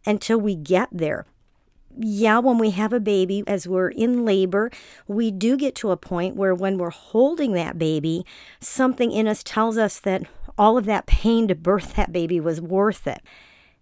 until 0.04 0.38
we 0.38 0.54
get 0.54 0.88
there. 0.90 1.26
Yeah, 1.98 2.40
when 2.40 2.58
we 2.58 2.70
have 2.70 2.92
a 2.92 3.00
baby, 3.00 3.42
as 3.46 3.66
we're 3.66 3.88
in 3.88 4.26
labor, 4.26 4.70
we 5.06 5.30
do 5.30 5.56
get 5.56 5.74
to 5.76 5.90
a 5.90 5.96
point 5.96 6.36
where 6.36 6.54
when 6.54 6.76
we're 6.76 6.90
holding 6.90 7.52
that 7.52 7.78
baby, 7.78 8.26
something 8.60 9.10
in 9.10 9.26
us 9.26 9.42
tells 9.42 9.78
us 9.78 9.98
that 10.00 10.24
all 10.58 10.76
of 10.76 10.84
that 10.84 11.06
pain 11.06 11.48
to 11.48 11.54
birth 11.54 11.94
that 11.94 12.12
baby 12.12 12.38
was 12.38 12.60
worth 12.60 13.06
it. 13.06 13.22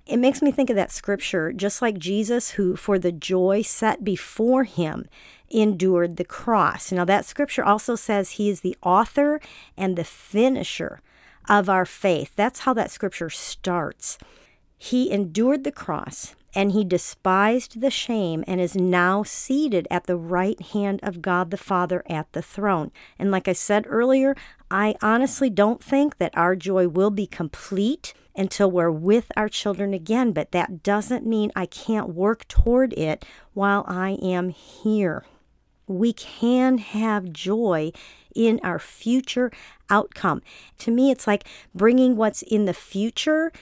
It 0.06 0.18
makes 0.18 0.42
me 0.42 0.52
think 0.52 0.70
of 0.70 0.76
that 0.76 0.92
scripture, 0.92 1.52
just 1.52 1.82
like 1.82 1.98
Jesus, 1.98 2.50
who 2.50 2.76
for 2.76 2.98
the 2.98 3.10
joy 3.10 3.62
set 3.62 4.04
before 4.04 4.64
him 4.64 5.06
endured 5.48 6.16
the 6.16 6.24
cross. 6.24 6.92
Now, 6.92 7.04
that 7.06 7.24
scripture 7.24 7.64
also 7.64 7.96
says 7.96 8.32
he 8.32 8.50
is 8.50 8.60
the 8.60 8.76
author 8.82 9.40
and 9.76 9.96
the 9.96 10.04
finisher 10.04 11.00
of 11.48 11.68
our 11.68 11.86
faith. 11.86 12.32
That's 12.36 12.60
how 12.60 12.74
that 12.74 12.90
scripture 12.90 13.30
starts. 13.30 14.18
He 14.76 15.10
endured 15.10 15.64
the 15.64 15.72
cross 15.72 16.34
and 16.54 16.72
he 16.72 16.84
despised 16.84 17.80
the 17.80 17.90
shame 17.90 18.44
and 18.46 18.60
is 18.60 18.76
now 18.76 19.22
seated 19.22 19.88
at 19.90 20.06
the 20.06 20.16
right 20.16 20.60
hand 20.60 21.00
of 21.02 21.22
God 21.22 21.50
the 21.50 21.56
Father 21.56 22.02
at 22.08 22.32
the 22.32 22.42
throne. 22.42 22.92
And 23.18 23.30
like 23.30 23.48
I 23.48 23.52
said 23.52 23.86
earlier, 23.88 24.36
I 24.70 24.94
honestly 25.02 25.50
don't 25.50 25.82
think 25.82 26.18
that 26.18 26.36
our 26.36 26.54
joy 26.54 26.88
will 26.88 27.10
be 27.10 27.26
complete 27.26 28.14
until 28.36 28.70
we're 28.70 28.90
with 28.90 29.30
our 29.36 29.48
children 29.48 29.94
again, 29.94 30.32
but 30.32 30.52
that 30.52 30.82
doesn't 30.82 31.26
mean 31.26 31.52
I 31.54 31.66
can't 31.66 32.08
work 32.08 32.46
toward 32.48 32.92
it 32.94 33.24
while 33.52 33.84
I 33.86 34.18
am 34.22 34.48
here. 34.48 35.24
We 35.86 36.12
can 36.12 36.78
have 36.78 37.32
joy 37.32 37.92
in 38.34 38.58
our 38.62 38.78
future 38.78 39.52
outcome. 39.90 40.42
To 40.78 40.90
me, 40.90 41.10
it's 41.10 41.26
like 41.26 41.46
bringing 41.74 42.16
what's 42.16 42.42
in 42.42 42.64
the 42.64 42.74
future 42.74 43.52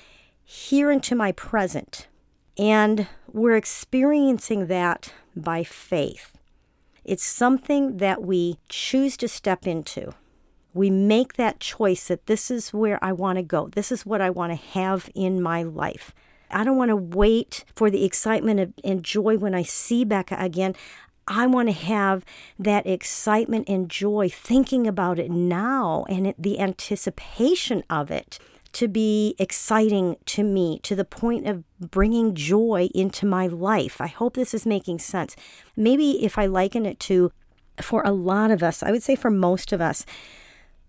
here 0.45 0.91
into 0.91 1.15
my 1.15 1.33
present. 1.33 2.07
And 2.59 3.09
we're 3.32 3.56
experiencing 3.56 4.66
that 4.66 5.12
by 5.35 5.64
faith. 5.64 6.37
It's 7.04 7.25
something 7.25 7.97
that 7.97 8.23
we 8.23 8.59
choose 8.68 9.16
to 9.18 9.28
step 9.28 9.66
into. 9.66 10.12
We 10.75 10.90
make 10.90 11.35
that 11.35 11.61
choice 11.61 12.09
that 12.09 12.26
this 12.26 12.50
is 12.50 12.73
where 12.73 13.02
I 13.02 13.12
want 13.12 13.37
to 13.37 13.42
go. 13.42 13.68
This 13.68 13.90
is 13.90 14.06
what 14.06 14.21
I 14.21 14.30
want 14.30 14.52
to 14.52 14.66
have 14.78 15.11
in 15.14 15.42
my 15.42 15.62
life. 15.62 16.14
I 16.50 16.64
don't 16.64 16.76
want 16.76 16.90
to 16.90 16.97
wait 16.97 17.64
for 17.75 17.90
the 17.90 18.04
excitement 18.04 18.75
and 18.85 19.02
joy 19.02 19.38
when 19.38 19.54
I 19.54 19.62
see 19.62 20.04
Becca 20.04 20.37
again. 20.38 20.75
I 21.26 21.47
want 21.47 21.68
to 21.68 21.75
have 21.75 22.25
that 22.59 22.87
excitement 22.87 23.68
and 23.68 23.88
joy 23.88 24.28
thinking 24.28 24.87
about 24.87 25.18
it 25.18 25.30
now 25.30 26.04
and 26.09 26.35
the 26.38 26.59
anticipation 26.59 27.85
of 27.88 28.11
it 28.11 28.38
to 28.73 28.88
be 28.88 29.35
exciting 29.38 30.17
to 30.26 30.43
me 30.43 30.81
to 30.83 30.95
the 30.95 31.05
point 31.05 31.47
of 31.47 31.64
bringing 31.79 32.35
joy 32.35 32.88
into 32.95 33.26
my 33.26 33.47
life. 33.47 34.00
I 34.00 34.07
hope 34.07 34.35
this 34.35 34.55
is 34.55 34.64
making 34.64 34.99
sense. 34.99 35.37
Maybe 35.76 36.25
if 36.25 36.38
I 36.38 36.47
liken 36.47 36.87
it 36.87 36.99
to, 37.00 37.33
for 37.81 38.02
a 38.02 38.12
lot 38.12 38.50
of 38.50 38.62
us, 38.62 38.83
I 38.83 38.91
would 38.91 39.02
say 39.02 39.14
for 39.14 39.31
most 39.31 39.73
of 39.73 39.81
us, 39.81 40.07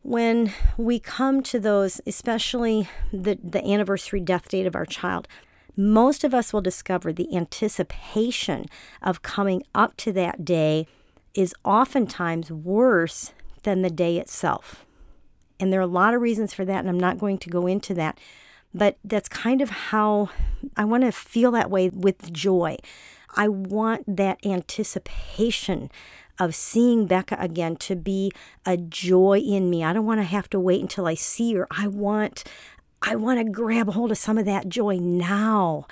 when 0.02 0.54
we 0.78 1.00
come 1.00 1.42
to 1.44 1.60
those, 1.60 2.02
especially 2.06 2.90
the, 3.12 3.38
the 3.42 3.66
anniversary 3.66 4.20
death 4.20 4.50
date 4.50 4.68
of 4.68 4.76
our 4.76 4.86
child, 4.86 5.28
most 5.76 6.24
of 6.24 6.34
us 6.34 6.54
will 6.54 6.62
discover 6.62 7.12
the 7.12 7.36
anticipation 7.36 8.66
of 9.02 9.22
coming 9.22 9.64
up 9.74 9.98
to 9.98 10.12
that 10.12 10.46
day 10.46 10.86
is 11.34 11.56
oftentimes 11.64 12.52
worse 12.52 13.34
than 13.64 13.82
the 13.82 13.90
day 13.90 14.18
itself. 14.18 14.86
And 15.60 15.72
there 15.72 15.80
are 15.80 15.84
a 15.84 15.88
lot 15.88 16.14
of 16.14 16.22
reasons 16.22 16.54
for 16.54 16.66
that, 16.66 16.80
and 16.80 16.90
I'm 16.90 17.00
not 17.00 17.20
going 17.20 17.38
to 17.40 17.50
go 17.50 17.68
into 17.68 17.94
that. 17.96 18.20
But 18.74 18.98
that's 19.04 19.30
kind 19.30 19.62
of 19.62 19.70
how 19.70 20.30
I 20.76 20.86
want 20.86 21.04
to 21.04 21.12
feel 21.12 21.52
that 21.52 21.70
way 21.70 21.90
with 21.90 22.34
joy. 22.34 22.78
I 23.36 23.48
want 23.48 24.18
that 24.18 24.46
anticipation 24.46 25.92
of 26.40 26.56
seeing 26.56 27.06
Becca 27.06 27.38
again 27.40 27.76
to 27.78 27.96
be 27.96 28.32
a 28.66 28.78
joy 28.78 29.40
in 29.40 29.70
me. 29.70 29.84
I 29.84 29.94
don't 29.94 30.06
want 30.06 30.20
to 30.20 30.26
have 30.26 30.50
to 30.52 30.60
wait 30.60 30.82
until 30.82 31.06
I 31.06 31.14
see 31.14 31.54
her. 31.54 31.68
I 31.70 31.88
want 31.88 32.44
I 33.06 33.18
want 33.18 33.40
to 33.40 33.44
grab 33.44 33.90
hold 33.90 34.12
of 34.12 34.18
some 34.18 34.38
of 34.38 34.46
that 34.46 34.70
joy 34.70 34.96
now 34.96 35.88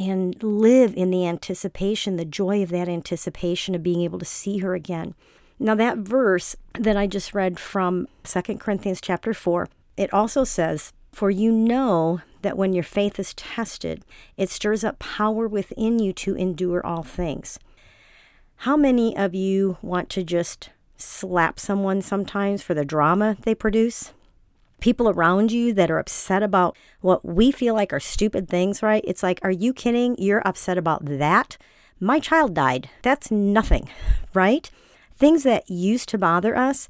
and 0.00 0.42
live 0.42 0.94
in 0.96 1.10
the 1.10 1.24
anticipation, 1.24 2.16
the 2.16 2.24
joy 2.24 2.60
of 2.62 2.70
that 2.70 2.88
anticipation 2.88 3.76
of 3.76 3.84
being 3.84 4.02
able 4.02 4.18
to 4.18 4.24
see 4.24 4.58
her 4.58 4.74
again. 4.74 5.14
Now 5.58 5.74
that 5.74 5.98
verse 5.98 6.56
that 6.78 6.96
I 6.96 7.06
just 7.06 7.34
read 7.34 7.58
from 7.58 8.08
2 8.24 8.58
Corinthians 8.58 9.00
chapter 9.00 9.32
4, 9.32 9.68
it 9.96 10.12
also 10.12 10.44
says, 10.44 10.92
"For 11.12 11.30
you 11.30 11.50
know 11.50 12.20
that 12.42 12.58
when 12.58 12.72
your 12.72 12.84
faith 12.84 13.18
is 13.18 13.34
tested, 13.34 14.04
it 14.36 14.50
stirs 14.50 14.84
up 14.84 14.98
power 14.98 15.48
within 15.48 15.98
you 15.98 16.12
to 16.14 16.34
endure 16.34 16.84
all 16.84 17.02
things." 17.02 17.58
How 18.60 18.76
many 18.76 19.16
of 19.16 19.34
you 19.34 19.78
want 19.82 20.08
to 20.10 20.22
just 20.22 20.70
slap 20.96 21.58
someone 21.58 22.00
sometimes 22.02 22.62
for 22.62 22.74
the 22.74 22.84
drama 22.84 23.36
they 23.42 23.54
produce? 23.54 24.12
people 24.80 25.08
around 25.08 25.52
you 25.52 25.72
that 25.74 25.90
are 25.90 25.98
upset 25.98 26.42
about 26.42 26.76
what 27.00 27.24
we 27.24 27.50
feel 27.50 27.74
like 27.74 27.92
are 27.92 28.00
stupid 28.00 28.48
things, 28.48 28.82
right? 28.82 29.04
It's 29.06 29.22
like, 29.22 29.40
are 29.42 29.50
you 29.50 29.72
kidding? 29.72 30.16
You're 30.18 30.46
upset 30.46 30.78
about 30.78 31.04
that? 31.04 31.56
My 31.98 32.20
child 32.20 32.54
died. 32.54 32.90
That's 33.02 33.30
nothing, 33.30 33.88
right? 34.34 34.70
Things 35.16 35.44
that 35.44 35.70
used 35.70 36.08
to 36.10 36.18
bother 36.18 36.56
us, 36.56 36.88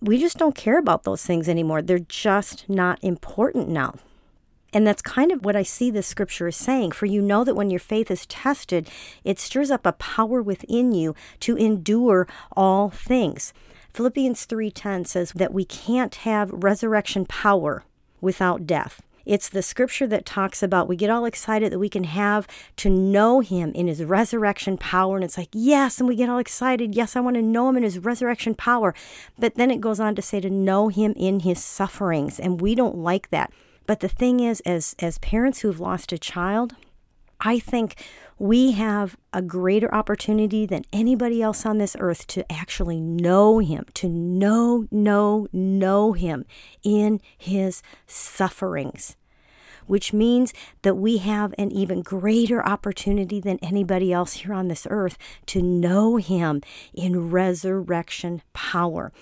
we 0.00 0.18
just 0.18 0.36
don't 0.36 0.56
care 0.56 0.78
about 0.78 1.04
those 1.04 1.24
things 1.24 1.48
anymore. 1.48 1.80
They're 1.80 1.98
just 1.98 2.68
not 2.68 2.98
important 3.02 3.68
now. 3.68 3.94
And 4.72 4.86
that's 4.86 5.02
kind 5.02 5.30
of 5.30 5.44
what 5.44 5.54
I 5.54 5.62
see 5.62 5.90
this 5.90 6.06
scripture 6.06 6.48
is 6.48 6.56
saying. 6.56 6.92
For 6.92 7.06
you 7.06 7.20
know 7.20 7.44
that 7.44 7.54
when 7.54 7.70
your 7.70 7.78
faith 7.78 8.10
is 8.10 8.26
tested, 8.26 8.88
it 9.22 9.38
stirs 9.38 9.70
up 9.70 9.86
a 9.86 9.92
power 9.92 10.42
within 10.42 10.92
you 10.92 11.14
to 11.40 11.56
endure 11.56 12.26
all 12.56 12.90
things. 12.90 13.52
Philippians 13.92 14.46
3:10 14.46 15.04
says 15.04 15.32
that 15.32 15.52
we 15.52 15.64
can't 15.64 16.14
have 16.16 16.50
resurrection 16.52 17.26
power 17.26 17.84
without 18.20 18.66
death. 18.66 19.02
It's 19.24 19.48
the 19.48 19.62
scripture 19.62 20.06
that 20.08 20.26
talks 20.26 20.62
about 20.62 20.88
we 20.88 20.96
get 20.96 21.10
all 21.10 21.24
excited 21.24 21.72
that 21.72 21.78
we 21.78 21.88
can 21.88 22.04
have 22.04 22.46
to 22.76 22.90
know 22.90 23.40
him 23.40 23.72
in 23.74 23.86
his 23.86 24.04
resurrection 24.04 24.76
power. 24.76 25.16
And 25.16 25.24
it's 25.24 25.38
like, 25.38 25.50
yes, 25.52 25.98
and 25.98 26.08
we 26.08 26.16
get 26.16 26.28
all 26.28 26.38
excited. 26.38 26.94
Yes, 26.94 27.16
I 27.16 27.20
want 27.20 27.36
to 27.36 27.42
know 27.42 27.68
him 27.68 27.76
in 27.76 27.82
his 27.82 27.98
resurrection 27.98 28.54
power. 28.54 28.94
But 29.38 29.54
then 29.54 29.70
it 29.70 29.80
goes 29.80 30.00
on 30.00 30.14
to 30.14 30.22
say 30.22 30.40
to 30.40 30.50
know 30.50 30.88
him 30.88 31.14
in 31.16 31.40
his 31.40 31.62
sufferings. 31.62 32.40
And 32.40 32.60
we 32.60 32.74
don't 32.74 32.98
like 32.98 33.30
that. 33.30 33.52
But 33.86 34.00
the 34.00 34.08
thing 34.08 34.40
is, 34.40 34.60
as 34.60 34.94
as 35.00 35.18
parents 35.18 35.60
who 35.60 35.68
have 35.68 35.80
lost 35.80 36.12
a 36.12 36.18
child, 36.18 36.76
I 37.40 37.58
think 37.58 37.96
we 38.42 38.72
have 38.72 39.16
a 39.32 39.40
greater 39.40 39.94
opportunity 39.94 40.66
than 40.66 40.84
anybody 40.92 41.40
else 41.40 41.64
on 41.64 41.78
this 41.78 41.96
earth 42.00 42.26
to 42.26 42.50
actually 42.50 43.00
know 43.00 43.60
Him, 43.60 43.84
to 43.94 44.08
know, 44.08 44.88
know, 44.90 45.46
know 45.52 46.12
Him 46.12 46.44
in 46.82 47.20
His 47.38 47.84
sufferings. 48.08 49.14
Which 49.86 50.12
means 50.12 50.52
that 50.82 50.96
we 50.96 51.18
have 51.18 51.54
an 51.56 51.70
even 51.70 52.02
greater 52.02 52.66
opportunity 52.66 53.38
than 53.38 53.60
anybody 53.62 54.12
else 54.12 54.32
here 54.32 54.54
on 54.54 54.66
this 54.66 54.88
earth 54.90 55.16
to 55.46 55.62
know 55.62 56.16
Him 56.16 56.62
in 56.92 57.30
resurrection 57.30 58.42
power. 58.52 59.12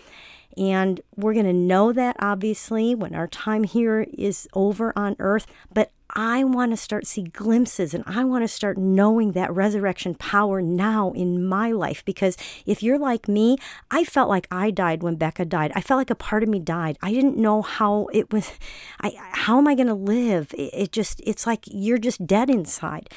And 0.57 0.99
we're 1.15 1.35
going 1.35 1.45
to 1.45 1.53
know 1.53 1.93
that 1.93 2.17
obviously 2.21 2.95
when 2.95 3.15
our 3.15 3.29
time 3.29 3.65
here 3.65 4.07
is 4.17 4.49
over 4.55 4.95
on 4.97 5.15
earth. 5.19 5.47
But 5.71 5.93
I 6.15 6.45
want 6.45 6.73
to 6.73 6.77
start 6.77 7.07
see 7.07 7.23
glimpses 7.23 7.95
and 7.95 8.05
I 8.07 8.25
want 8.25 8.45
to 8.45 8.49
start 8.49 8.79
knowing 8.79 9.33
that 9.33 9.53
resurrection 9.53 10.15
power 10.15 10.61
now 10.61 11.13
in 11.13 11.45
my 11.45 11.73
life 11.73 12.05
because 12.05 12.37
if 12.67 12.83
you're 12.83 12.99
like 12.99 13.29
me, 13.29 13.57
I 13.91 14.05
felt 14.05 14.29
like 14.29 14.47
I 14.51 14.71
died 14.71 15.03
when 15.03 15.17
Becca 15.17 15.45
died. 15.45 15.73
I 15.75 15.81
felt 15.81 15.99
like 15.99 16.11
a 16.11 16.15
part 16.15 16.43
of 16.43 16.49
me 16.49 16.59
died. 16.59 16.99
I 17.03 17.13
didn't 17.13 17.37
know 17.37 17.63
how 17.63 18.09
it 18.13 18.33
was 18.33 18.53
I 19.01 19.13
how 19.33 19.59
am 19.59 19.69
I 19.69 19.75
going 19.75 19.87
to 19.89 19.95
live? 19.95 20.55
It, 20.55 20.71
it 20.75 20.93
just 20.93 21.21
it's 21.25 21.47
like 21.47 21.65
you're 21.67 21.99
just 21.99 22.27
dead 22.27 22.51
inside. 22.51 23.11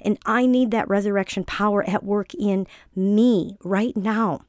And 0.00 0.18
I 0.26 0.46
need 0.46 0.72
that 0.72 0.88
resurrection 0.88 1.44
power 1.44 1.88
at 1.88 2.02
work 2.02 2.34
in 2.34 2.66
me 2.96 3.56
right 3.62 3.96
now. 3.96 4.40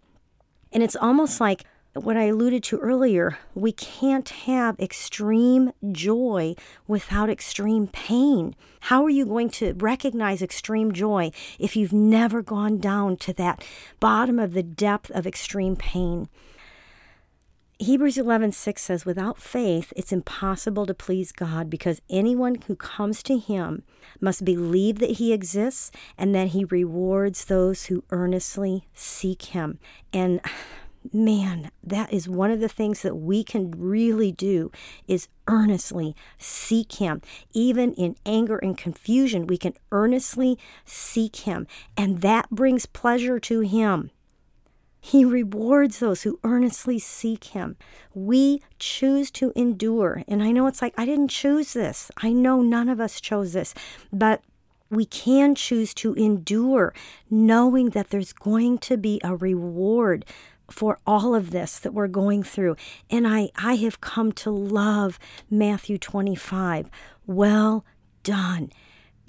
And 0.71 0.81
it's 0.81 0.95
almost 0.95 1.39
like 1.39 1.63
what 1.93 2.17
I 2.17 2.23
alluded 2.23 2.63
to 2.65 2.79
earlier, 2.79 3.37
we 3.53 3.71
can't 3.71 4.27
have 4.27 4.79
extreme 4.79 5.73
joy 5.91 6.55
without 6.87 7.29
extreme 7.29 7.87
pain. 7.87 8.55
How 8.81 9.03
are 9.03 9.11
you 9.11 9.25
going 9.25 9.49
to 9.51 9.73
recognize 9.73 10.41
extreme 10.41 10.91
joy 10.91 11.31
if 11.59 11.75
you've 11.75 11.93
never 11.93 12.41
gone 12.41 12.79
down 12.79 13.17
to 13.17 13.33
that 13.33 13.63
bottom 13.99 14.39
of 14.39 14.53
the 14.53 14.63
depth 14.63 15.11
of 15.11 15.27
extreme 15.27 15.75
pain? 15.75 16.29
Hebrews 17.79 18.17
11:6 18.17 18.79
says 18.79 19.05
without 19.05 19.37
faith 19.37 19.91
it's 19.95 20.11
impossible 20.11 20.85
to 20.85 20.93
please 20.93 21.31
God 21.31 21.69
because 21.69 22.01
anyone 22.09 22.55
who 22.67 22.75
comes 22.75 23.21
to 23.23 23.37
him 23.37 23.83
must 24.21 24.45
believe 24.45 24.99
that 24.99 25.17
he 25.17 25.33
exists 25.33 25.91
and 26.17 26.33
that 26.33 26.49
he 26.49 26.65
rewards 26.65 27.45
those 27.45 27.85
who 27.85 28.03
earnestly 28.09 28.87
seek 28.93 29.43
him. 29.43 29.79
And 30.13 30.39
man, 31.11 31.71
that 31.83 32.13
is 32.13 32.29
one 32.29 32.51
of 32.51 32.59
the 32.59 32.69
things 32.69 33.01
that 33.01 33.15
we 33.15 33.43
can 33.43 33.71
really 33.71 34.31
do 34.31 34.71
is 35.07 35.27
earnestly 35.47 36.15
seek 36.37 36.93
him. 36.93 37.21
Even 37.53 37.93
in 37.93 38.15
anger 38.25 38.57
and 38.57 38.77
confusion, 38.77 39.47
we 39.47 39.57
can 39.57 39.73
earnestly 39.91 40.57
seek 40.85 41.37
him, 41.37 41.67
and 41.97 42.21
that 42.21 42.49
brings 42.49 42.85
pleasure 42.85 43.39
to 43.39 43.61
him. 43.61 44.11
He 45.05 45.25
rewards 45.25 45.99
those 45.99 46.21
who 46.21 46.39
earnestly 46.45 46.97
seek 46.97 47.43
him. 47.45 47.75
We 48.13 48.61
choose 48.79 49.31
to 49.31 49.51
endure. 49.53 50.23
And 50.29 50.41
I 50.41 50.51
know 50.51 50.65
it's 50.67 50.81
like, 50.81 50.93
I 50.97 51.05
didn't 51.05 51.27
choose 51.27 51.73
this. 51.73 52.09
I 52.21 52.31
know 52.31 52.61
none 52.61 52.87
of 52.87 53.01
us 53.01 53.19
chose 53.19 53.51
this. 53.51 53.73
But 54.13 54.43
we 54.89 55.03
can 55.03 55.55
choose 55.55 55.93
to 55.95 56.13
endure, 56.13 56.93
knowing 57.29 57.89
that 57.89 58.11
there's 58.11 58.31
going 58.31 58.77
to 58.77 58.95
be 58.95 59.19
a 59.25 59.35
reward 59.35 60.23
for 60.69 60.99
all 61.05 61.35
of 61.35 61.51
this 61.51 61.79
that 61.79 61.93
we're 61.93 62.07
going 62.07 62.43
through. 62.43 62.75
And 63.09 63.27
I, 63.27 63.49
I 63.55 63.75
have 63.75 64.01
come 64.01 64.31
to 64.33 64.51
love 64.51 65.19
Matthew 65.49 65.97
25. 65.97 66.89
Well 67.25 67.85
done. 68.23 68.71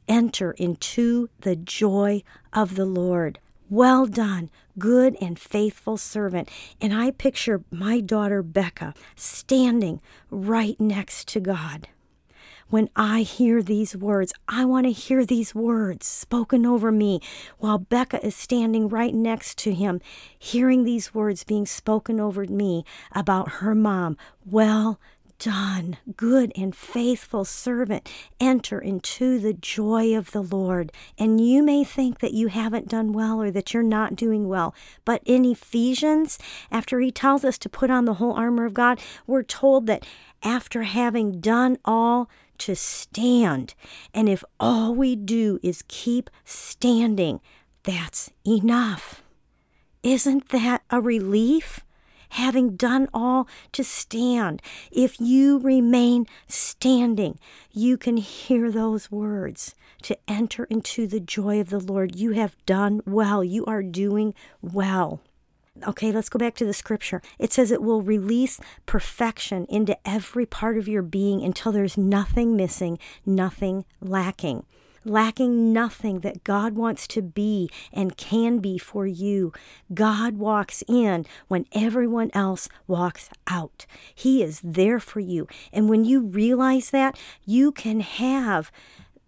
Enter 0.07 0.53
into 0.53 1.29
the 1.41 1.57
joy 1.57 2.23
of 2.53 2.77
the 2.77 2.85
Lord. 2.85 3.39
Well 3.71 4.07
done, 4.07 4.51
good 4.79 5.17
and 5.21 5.39
faithful 5.39 5.97
servant. 5.97 6.51
And 6.81 6.95
I 6.95 7.11
picture 7.11 7.63
my 7.71 8.01
daughter 8.01 8.43
Becca 8.43 8.95
standing 9.17 10.01
right 10.31 10.79
next 10.79 11.29
to 11.29 11.41
God 11.41 11.89
when 12.75 12.91
I 12.97 13.23
hear 13.23 13.63
these 13.63 13.95
words. 13.95 14.33
I 14.49 14.65
want 14.65 14.87
to 14.87 14.91
hear 14.91 15.25
these 15.25 15.55
words 15.55 16.09
spoken 16.09 16.67
over 16.67 16.91
me 16.91 17.21
while 17.59 17.79
Becca 17.79 18.27
is 18.27 18.35
standing 18.35 18.89
right 18.89 19.15
next 19.15 19.59
to 19.59 19.73
him, 19.73 20.01
hearing 20.37 20.83
these 20.83 21.15
words 21.15 21.45
being 21.45 21.67
spoken 21.67 22.19
over 22.19 22.45
me 22.47 22.85
about 23.13 23.61
her 23.61 23.77
mom. 23.77 24.17
Well 24.45 24.99
done, 25.39 25.99
good 26.17 26.51
and 26.57 26.75
faithful 26.75 27.45
servant. 27.45 28.11
Enter 28.41 28.81
into 28.81 29.39
the 29.39 29.53
joy 29.53 30.17
of 30.17 30.33
the 30.33 30.43
Lord. 30.43 30.91
And 31.17 31.41
you 31.41 31.63
may 31.63 31.85
think 31.85 32.19
that 32.19 32.35
you 32.35 32.49
haven't 32.49 32.89
done 32.89 33.13
well 33.13 33.41
or 33.41 33.53
that 33.53 33.73
you're 33.73 33.85
not 33.85 34.17
doing 34.17 34.49
well. 34.49 34.75
But 35.05 35.23
in 35.25 35.45
Ephesians, 35.45 36.41
after 36.73 36.99
he 36.99 37.13
tells 37.13 37.45
us 37.45 37.57
to 37.59 37.69
put 37.69 37.91
on 37.91 38.05
the 38.05 38.15
whole 38.15 38.33
armor 38.33 38.65
of 38.65 38.75
God, 38.75 38.99
we're 39.29 39.45
told 39.45 39.87
that 39.87 40.05
after 40.43 40.83
having 40.83 41.41
done 41.41 41.79
all 41.85 42.29
to 42.59 42.75
stand. 42.75 43.75
And 44.13 44.29
if 44.29 44.45
all 44.59 44.95
we 44.95 45.17
do 45.17 45.59
is 45.63 45.85
keep 45.89 46.31
standing, 46.45 47.41
that's 47.83 48.31
enough. 48.47 49.23
Isn't 50.03 50.49
that 50.51 50.83
a 50.91 51.01
relief? 51.01 51.81
Having 52.31 52.77
done 52.77 53.09
all 53.15 53.47
to 53.71 53.85
stand, 53.85 54.61
if 54.91 55.21
you 55.21 55.61
remain 55.61 56.27
standing, 56.49 57.39
you 57.71 57.97
can 57.97 58.17
hear 58.17 58.73
those 58.73 59.09
words 59.09 59.77
to 60.03 60.19
enter 60.27 60.65
into 60.65 61.07
the 61.07 61.21
joy 61.21 61.61
of 61.61 61.71
the 61.71 61.79
Lord. 61.79 62.17
You 62.17 62.33
have 62.33 62.57
done 62.67 63.03
well. 63.07 63.45
You 63.45 63.65
are 63.67 63.85
doing 63.85 64.35
well. 64.61 65.21
Okay, 65.83 66.13
let's 66.13 66.29
go 66.29 66.39
back 66.39 66.55
to 66.57 66.65
the 66.65 66.73
scripture. 66.73 67.21
It 67.37 67.53
says 67.53 67.73
it 67.73 67.83
will 67.83 68.01
release 68.01 68.61
perfection 68.87 69.67
into 69.69 69.99
every 70.09 70.47
part 70.47 70.79
of 70.79 70.87
your 70.87 71.03
being 71.03 71.43
until 71.43 71.73
there's 71.73 71.99
nothing 71.99 72.55
missing, 72.55 72.97
nothing 73.27 73.85
lacking. 74.01 74.67
Lacking 75.05 75.73
nothing 75.73 76.21
that 76.21 76.45
God 76.45 76.75
wants 76.75 77.09
to 77.09 77.21
be 77.21 77.69
and 77.93 78.17
can 78.17 78.61
be 78.61 78.79
for 78.79 79.05
you. 79.05 79.53
God 79.93 80.39
walks 80.39 80.85
in 80.87 81.27
when 81.49 81.67
everyone 81.73 82.31
else 82.33 82.69
walks 82.87 83.29
out. 83.49 83.85
He 84.15 84.45
is 84.45 84.61
there 84.63 85.01
for 85.01 85.21
you. 85.21 85.49
And 85.73 85.91
when 85.91 86.05
you 86.05 86.21
realize 86.21 86.91
that, 86.91 87.19
you 87.45 87.73
can 87.73 87.99
have 87.99 88.71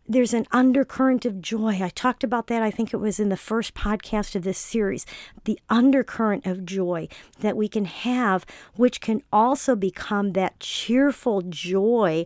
there's 0.09 0.35
an 0.35 0.47
undercurrent 0.53 1.25
of 1.25 1.41
joy. 1.41 1.81
I 1.83 1.91
talked 1.91 2.23
about 2.23 2.47
that, 2.47 2.63
I 2.63 2.71
think 2.71 2.93
it 2.93 2.99
was 2.99 3.19
in 3.19 3.29
the 3.29 3.37
first 3.37 3.75
podcast 3.75 4.35
of 4.35 4.43
this 4.43 4.59
series. 4.59 5.07
The 5.45 5.59
undercurrent 5.69 6.47
of 6.47 6.65
joy 6.65 7.09
that 7.41 7.57
we 7.57 7.69
can 7.69 7.87
have, 7.87 8.47
which 8.77 9.01
can 9.01 9.23
also 9.33 9.75
become 9.75 10.33
that 10.33 10.61
cheerful 10.61 11.43
joy 11.43 12.25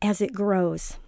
as 0.00 0.20
it 0.20 0.32
grows. 0.32 0.98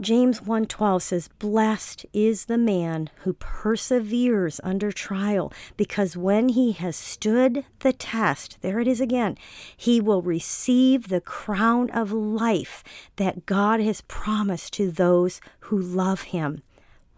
James 0.00 0.40
1:12 0.40 1.02
says 1.02 1.28
blessed 1.38 2.04
is 2.12 2.46
the 2.46 2.58
man 2.58 3.10
who 3.22 3.32
perseveres 3.34 4.60
under 4.64 4.90
trial 4.90 5.52
because 5.76 6.16
when 6.16 6.48
he 6.48 6.72
has 6.72 6.96
stood 6.96 7.64
the 7.78 7.92
test 7.92 8.58
there 8.60 8.80
it 8.80 8.88
is 8.88 9.00
again 9.00 9.38
he 9.76 10.00
will 10.00 10.20
receive 10.20 11.06
the 11.06 11.20
crown 11.20 11.90
of 11.90 12.10
life 12.10 12.82
that 13.16 13.46
God 13.46 13.78
has 13.78 14.00
promised 14.08 14.72
to 14.72 14.90
those 14.90 15.40
who 15.60 15.78
love 15.78 16.22
him. 16.22 16.62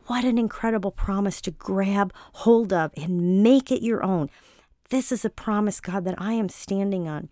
What 0.06 0.26
an 0.26 0.36
incredible 0.36 0.90
promise 0.90 1.40
to 1.42 1.50
grab 1.50 2.12
hold 2.34 2.74
of 2.74 2.92
and 2.94 3.42
make 3.42 3.72
it 3.72 3.82
your 3.82 4.04
own. 4.04 4.28
This 4.90 5.10
is 5.10 5.24
a 5.24 5.30
promise 5.30 5.80
God 5.80 6.04
that 6.04 6.20
I 6.20 6.34
am 6.34 6.50
standing 6.50 7.08
on 7.08 7.30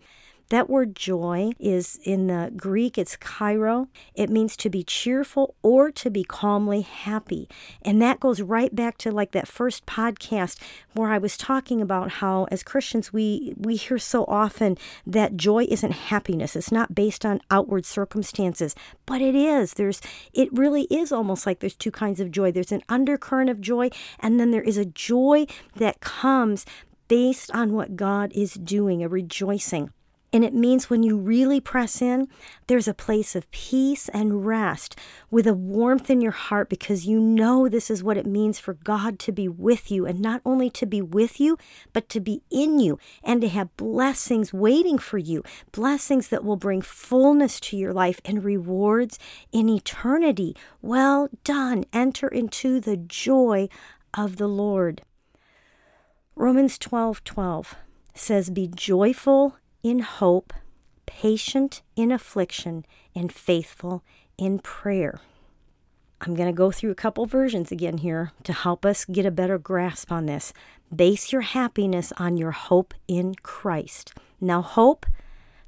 That 0.49 0.69
word 0.69 0.95
joy 0.95 1.53
is 1.59 1.99
in 2.03 2.27
the 2.27 2.51
Greek, 2.55 2.99
it's 2.99 3.17
chairo. 3.17 3.87
It 4.13 4.29
means 4.29 4.55
to 4.57 4.69
be 4.69 4.83
cheerful 4.83 5.55
or 5.63 5.91
to 5.93 6.11
be 6.11 6.23
calmly 6.23 6.81
happy. 6.81 7.49
And 7.81 7.99
that 8.01 8.19
goes 8.19 8.41
right 8.41 8.73
back 8.75 8.99
to 8.99 9.11
like 9.11 9.31
that 9.31 9.47
first 9.47 9.87
podcast 9.87 10.59
where 10.93 11.09
I 11.11 11.17
was 11.17 11.35
talking 11.35 11.81
about 11.81 12.11
how 12.11 12.43
as 12.51 12.61
Christians 12.61 13.11
we 13.11 13.55
we 13.57 13.75
hear 13.75 13.97
so 13.97 14.23
often 14.25 14.77
that 15.07 15.35
joy 15.35 15.65
isn't 15.67 15.91
happiness. 15.91 16.55
It's 16.55 16.71
not 16.71 16.93
based 16.93 17.25
on 17.25 17.41
outward 17.49 17.85
circumstances, 17.85 18.75
but 19.07 19.21
it 19.21 19.33
is. 19.33 19.73
There's 19.73 19.99
it 20.31 20.53
really 20.53 20.83
is 20.83 21.11
almost 21.11 21.47
like 21.47 21.59
there's 21.59 21.75
two 21.75 21.91
kinds 21.91 22.19
of 22.19 22.29
joy. 22.29 22.51
There's 22.51 22.71
an 22.71 22.83
undercurrent 22.87 23.49
of 23.49 23.61
joy 23.61 23.89
and 24.19 24.39
then 24.39 24.51
there 24.51 24.61
is 24.61 24.77
a 24.77 24.85
joy 24.85 25.47
that 25.77 26.01
comes 26.01 26.67
based 27.07 27.49
on 27.51 27.73
what 27.73 27.95
God 27.95 28.31
is 28.35 28.53
doing, 28.53 29.03
a 29.03 29.09
rejoicing. 29.09 29.89
And 30.35 30.43
it 30.43 30.53
means 30.53 30.89
when 30.89 31.01
you 31.01 31.15
really 31.15 31.61
press 31.61 32.01
in, 32.01 32.27
there's 32.67 32.89
a 32.89 32.93
place 32.93 33.37
of 33.37 33.49
peace 33.51 34.09
and 34.09 34.45
rest 34.45 34.99
with 35.31 35.47
a 35.47 35.53
warmth 35.53 36.09
in 36.09 36.19
your 36.19 36.33
heart 36.33 36.67
because 36.67 37.05
you 37.05 37.21
know 37.21 37.69
this 37.69 37.89
is 37.89 38.03
what 38.03 38.17
it 38.17 38.25
means 38.25 38.59
for 38.59 38.73
God 38.73 39.17
to 39.19 39.31
be 39.31 39.47
with 39.47 39.89
you 39.89 40.05
and 40.05 40.19
not 40.19 40.41
only 40.43 40.69
to 40.71 40.85
be 40.85 41.01
with 41.01 41.39
you, 41.39 41.57
but 41.93 42.09
to 42.09 42.19
be 42.19 42.41
in 42.51 42.81
you 42.81 42.99
and 43.23 43.39
to 43.39 43.47
have 43.47 43.77
blessings 43.77 44.51
waiting 44.51 44.97
for 44.97 45.17
you, 45.17 45.41
blessings 45.71 46.27
that 46.27 46.43
will 46.43 46.57
bring 46.57 46.81
fullness 46.81 47.61
to 47.61 47.77
your 47.77 47.93
life 47.93 48.19
and 48.25 48.43
rewards 48.43 49.17
in 49.53 49.69
eternity. 49.69 50.53
Well 50.81 51.29
done. 51.45 51.85
Enter 51.93 52.27
into 52.27 52.81
the 52.81 52.97
joy 52.97 53.69
of 54.13 54.35
the 54.35 54.49
Lord. 54.49 55.01
Romans 56.35 56.77
12 56.77 57.23
12 57.23 57.75
says, 58.13 58.49
Be 58.49 58.67
joyful 58.67 59.55
in 59.85 59.99
hope, 59.99 60.51
patient 61.05 61.83
in 61.95 62.11
affliction, 62.11 62.83
and 63.15 63.31
faithful 63.31 64.03
in 64.35 64.57
prayer. 64.57 65.19
I'm 66.21 66.33
going 66.33 66.49
to 66.49 66.57
go 66.57 66.71
through 66.71 66.89
a 66.89 66.95
couple 66.95 67.27
versions 67.27 67.71
again 67.71 67.99
here 67.99 68.31
to 68.45 68.51
help 68.51 68.83
us 68.83 69.05
get 69.05 69.27
a 69.27 69.31
better 69.31 69.59
grasp 69.59 70.11
on 70.11 70.25
this. 70.25 70.53
Base 70.93 71.31
your 71.31 71.41
happiness 71.41 72.11
on 72.17 72.35
your 72.35 72.49
hope 72.49 72.95
in 73.07 73.35
Christ. 73.43 74.11
Now, 74.41 74.63
hope, 74.63 75.05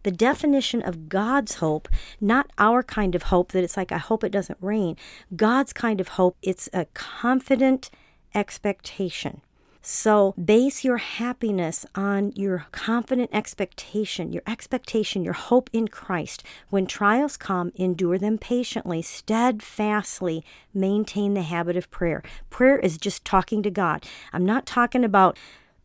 the 0.01 0.10
definition 0.10 0.82
of 0.82 1.10
God's 1.10 1.56
hope, 1.56 1.88
not 2.19 2.49
our 2.58 2.82
kind 2.82 3.13
of 3.13 3.23
hope 3.23 3.51
that 3.51 3.63
it's 3.63 3.77
like, 3.77 3.91
I 3.91 3.99
hope 3.99 4.23
it 4.23 4.32
doesn't 4.32 4.58
rain. 4.62 4.95
God's 5.36 5.73
kind 5.73 6.01
of 6.01 6.08
hope, 6.08 6.38
it's 6.41 6.69
a 6.73 6.86
confident 6.95 7.91
expectation. 8.34 9.41
So 9.89 10.34
base 10.34 10.84
your 10.84 10.97
happiness 10.97 11.86
on 11.95 12.34
your 12.36 12.65
confident 12.73 13.30
expectation, 13.32 14.34
your 14.34 14.43
expectation, 14.45 15.23
your 15.23 15.32
hope 15.32 15.69
in 15.71 15.88
Christ. 15.88 16.43
When 16.69 16.88
trials 16.88 17.38
come, 17.38 17.71
endure 17.73 18.17
them 18.17 18.38
patiently, 18.38 19.02
steadfastly 19.02 20.43
maintain 20.73 21.36
the 21.36 21.41
habit 21.43 21.78
of 21.78 21.89
prayer. 21.89 22.21
Prayer 22.50 22.78
is 22.78 22.97
just 22.97 23.23
talking 23.23 23.63
to 23.63 23.71
God. 23.71 24.04
I'm 24.34 24.45
not 24.45 24.65
talking 24.65 25.06
about 25.06 25.38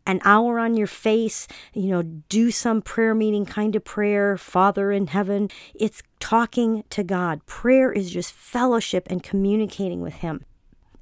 an 0.05 0.21
hour 0.25 0.59
on 0.59 0.77
your 0.77 0.89
face, 0.89 1.47
you 1.73 1.87
know, 1.87 2.03
do 2.03 2.51
some 2.51 2.83
prayer 2.83 3.15
meeting 3.15 3.47
kind 3.47 3.77
of 3.77 3.85
prayer, 3.85 4.37
Father 4.37 4.91
in 4.91 5.07
heaven. 5.07 5.49
It's 5.77 6.03
talking 6.19 6.83
to 6.91 7.05
God. 7.05 7.47
Prayer 7.47 7.93
is 7.93 8.11
just 8.11 8.33
fellowship 8.33 9.07
and 9.09 9.23
communicating 9.23 10.01
with 10.01 10.15
Him. 10.15 10.45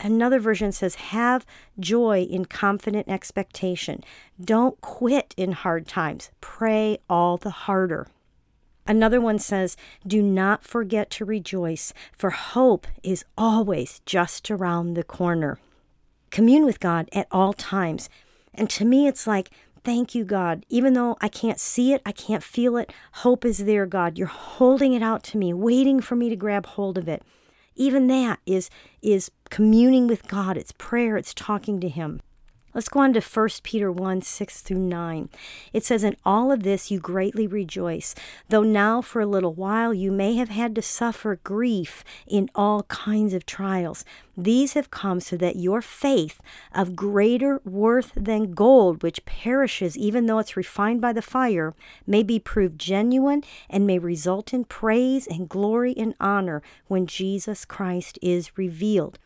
Another 0.01 0.41
version 0.41 0.73
says, 0.73 0.95
Have 0.95 1.45
joy 1.79 2.23
in 2.23 2.47
confident 2.47 3.09
expectation. 3.09 4.03
Don't 4.43 4.81
quit 4.81 5.35
in 5.37 5.53
hard 5.53 5.87
times. 5.87 6.31
Pray 6.41 6.99
all 7.09 7.37
the 7.37 7.51
harder. 7.51 8.07
Another 8.87 9.21
one 9.21 9.39
says, 9.39 9.77
Do 10.07 10.23
not 10.23 10.65
forget 10.65 11.11
to 11.11 11.25
rejoice, 11.25 11.93
for 12.17 12.31
hope 12.31 12.87
is 13.03 13.25
always 13.37 14.01
just 14.07 14.51
around 14.51 14.95
the 14.95 15.05
corner. 15.05 15.59
Commune 16.31 16.65
with 16.65 16.81
God 16.81 17.09
at 17.13 17.29
all 17.31 17.53
times. 17.53 18.09
And 18.55 18.71
to 18.71 18.85
me, 18.85 19.07
it's 19.07 19.27
like, 19.27 19.51
Thank 19.83 20.15
you, 20.15 20.25
God. 20.25 20.67
Even 20.69 20.93
though 20.93 21.17
I 21.23 21.29
can't 21.29 21.59
see 21.59 21.95
it, 21.95 22.03
I 22.05 22.13
can't 22.13 22.43
feel 22.43 22.77
it, 22.77 22.93
hope 23.13 23.47
is 23.47 23.65
there, 23.65 23.87
God. 23.87 24.19
You're 24.19 24.27
holding 24.27 24.93
it 24.93 25.03
out 25.03 25.23
to 25.25 25.39
me, 25.39 25.55
waiting 25.55 26.01
for 26.01 26.17
me 26.17 26.29
to 26.29 26.37
grab 26.37 26.67
hold 26.67 26.99
of 26.99 27.09
it. 27.09 27.23
Even 27.81 28.09
that 28.09 28.40
is 28.45 28.69
is 29.01 29.31
communing 29.49 30.07
with 30.07 30.29
God. 30.29 30.59
It's 30.59 30.73
prayer, 30.73 31.16
it's 31.16 31.33
talking 31.33 31.81
to 31.81 31.88
him. 31.88 32.21
Let's 32.73 32.89
go 32.89 33.01
on 33.01 33.13
to 33.15 33.21
1 33.21 33.49
Peter 33.65 33.91
1 33.91 34.23
6 34.23 34.61
through 34.61 34.79
9. 34.79 35.29
It 35.73 35.85
says, 35.85 36.05
In 36.05 36.17
all 36.25 36.53
of 36.53 36.63
this 36.63 36.89
you 36.89 37.01
greatly 37.01 37.49
rejoice, 37.49 38.15
though 38.49 38.63
now 38.63 39.03
for 39.03 39.21
a 39.21 39.27
little 39.27 39.55
while 39.55 39.93
you 39.93 40.13
may 40.13 40.37
have 40.37 40.51
had 40.51 40.77
to 40.77 40.83
suffer 40.83 41.41
grief 41.43 42.05
in 42.29 42.49
all 42.55 42.85
kinds 42.85 43.35
of 43.35 43.45
trials. 43.45 44.05
These 44.37 44.75
have 44.75 44.93
come 44.93 45.19
so 45.19 45.37
that 45.39 45.57
your 45.57 45.83
faith, 45.83 46.41
of 46.73 46.95
greater 46.95 47.61
worth 47.65 48.13
than 48.15 48.55
gold, 48.55 49.03
which 49.03 49.25
perishes 49.25 49.99
even 49.99 50.27
though 50.27 50.39
it's 50.39 50.57
refined 50.57 51.01
by 51.01 51.13
the 51.13 51.23
fire, 51.23 51.75
may 52.07 52.23
be 52.23 52.39
proved 52.39 52.79
genuine 52.79 53.43
and 53.69 53.85
may 53.85 53.99
result 53.99 54.55
in 54.55 54.65
praise 54.65 55.27
and 55.27 55.49
glory 55.49 55.93
and 55.97 56.15
honor 56.21 56.63
when 56.87 57.07
Jesus 57.07 57.65
Christ 57.65 58.17
is 58.23 58.57
revealed. 58.57 59.19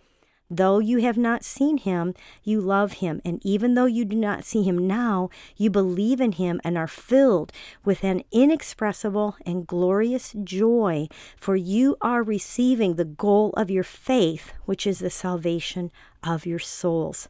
Though 0.56 0.78
you 0.78 0.98
have 0.98 1.18
not 1.18 1.42
seen 1.42 1.78
him, 1.78 2.14
you 2.44 2.60
love 2.60 2.94
him. 2.94 3.20
And 3.24 3.44
even 3.44 3.74
though 3.74 3.86
you 3.86 4.04
do 4.04 4.14
not 4.14 4.44
see 4.44 4.62
him 4.62 4.86
now, 4.86 5.28
you 5.56 5.68
believe 5.68 6.20
in 6.20 6.30
him 6.30 6.60
and 6.62 6.78
are 6.78 6.86
filled 6.86 7.50
with 7.84 8.04
an 8.04 8.22
inexpressible 8.30 9.36
and 9.44 9.66
glorious 9.66 10.32
joy, 10.44 11.08
for 11.36 11.56
you 11.56 11.96
are 12.00 12.22
receiving 12.22 12.94
the 12.94 13.04
goal 13.04 13.52
of 13.56 13.68
your 13.68 13.82
faith, 13.82 14.52
which 14.64 14.86
is 14.86 15.00
the 15.00 15.10
salvation 15.10 15.90
of 16.22 16.46
your 16.46 16.60
souls. 16.60 17.28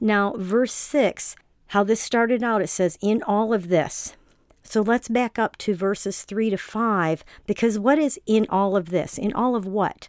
Now, 0.00 0.34
verse 0.36 0.72
6, 0.72 1.36
how 1.68 1.84
this 1.84 2.00
started 2.00 2.42
out, 2.42 2.62
it 2.62 2.68
says, 2.68 2.98
In 3.00 3.22
all 3.22 3.54
of 3.54 3.68
this. 3.68 4.16
So 4.64 4.82
let's 4.82 5.08
back 5.08 5.38
up 5.38 5.56
to 5.58 5.74
verses 5.76 6.24
3 6.24 6.50
to 6.50 6.56
5, 6.56 7.24
because 7.46 7.78
what 7.78 8.00
is 8.00 8.18
in 8.26 8.46
all 8.50 8.76
of 8.76 8.88
this? 8.88 9.18
In 9.18 9.32
all 9.34 9.54
of 9.54 9.66
what? 9.66 10.08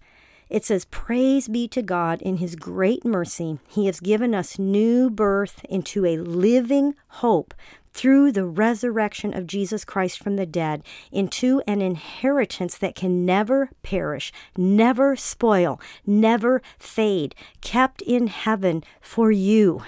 It 0.52 0.66
says, 0.66 0.84
Praise 0.84 1.48
be 1.48 1.70
to 1.70 1.82
God 1.82 2.22
in 2.22 2.38
his 2.38 2.58
great 2.58 3.06
mercy. 3.06 3.60
He 3.70 3.86
has 3.86 4.02
given 4.02 4.36
us 4.36 4.60
new 4.60 5.10
birth 5.10 5.64
into 5.70 6.06
a 6.06 6.18
living 6.18 6.94
hope 7.08 7.54
through 7.94 8.34
the 8.34 8.46
resurrection 8.46 9.34
of 9.34 9.48
Jesus 9.48 9.86
Christ 9.86 10.22
from 10.22 10.36
the 10.36 10.46
dead 10.46 10.84
into 11.10 11.62
an 11.68 11.82
inheritance 11.82 12.78
that 12.80 12.96
can 12.96 13.26
never 13.26 13.70
perish, 13.82 14.34
never 14.58 15.16
spoil, 15.16 15.80
never 16.06 16.62
fade, 16.78 17.34
kept 17.62 18.02
in 18.02 18.28
heaven 18.28 18.84
for 19.00 19.32
you 19.32 19.84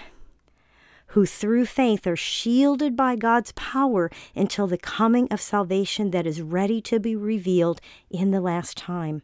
who 1.08 1.26
through 1.26 1.66
faith 1.66 2.08
are 2.08 2.16
shielded 2.16 2.96
by 2.96 3.18
God's 3.18 3.52
power 3.52 4.10
until 4.34 4.66
the 4.66 4.78
coming 4.78 5.28
of 5.30 5.42
salvation 5.42 6.12
that 6.12 6.26
is 6.26 6.42
ready 6.42 6.82
to 6.82 7.02
be 7.02 7.18
revealed 7.18 7.82
in 8.10 8.32
the 8.32 8.42
last 8.42 8.78
time. 8.78 9.22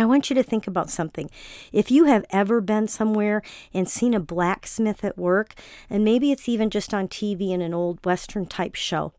I 0.00 0.04
want 0.04 0.30
you 0.30 0.34
to 0.34 0.42
think 0.42 0.66
about 0.66 0.90
something. 0.90 1.30
If 1.72 1.90
you 1.90 2.04
have 2.04 2.24
ever 2.30 2.60
been 2.60 2.88
somewhere 2.88 3.42
and 3.72 3.88
seen 3.88 4.14
a 4.14 4.20
blacksmith 4.20 5.04
at 5.04 5.18
work, 5.18 5.54
and 5.88 6.04
maybe 6.04 6.32
it's 6.32 6.48
even 6.48 6.70
just 6.70 6.92
on 6.92 7.08
TV 7.08 7.50
in 7.50 7.62
an 7.62 7.74
old 7.74 8.04
Western 8.04 8.46
type 8.46 8.74
show, 8.74 9.12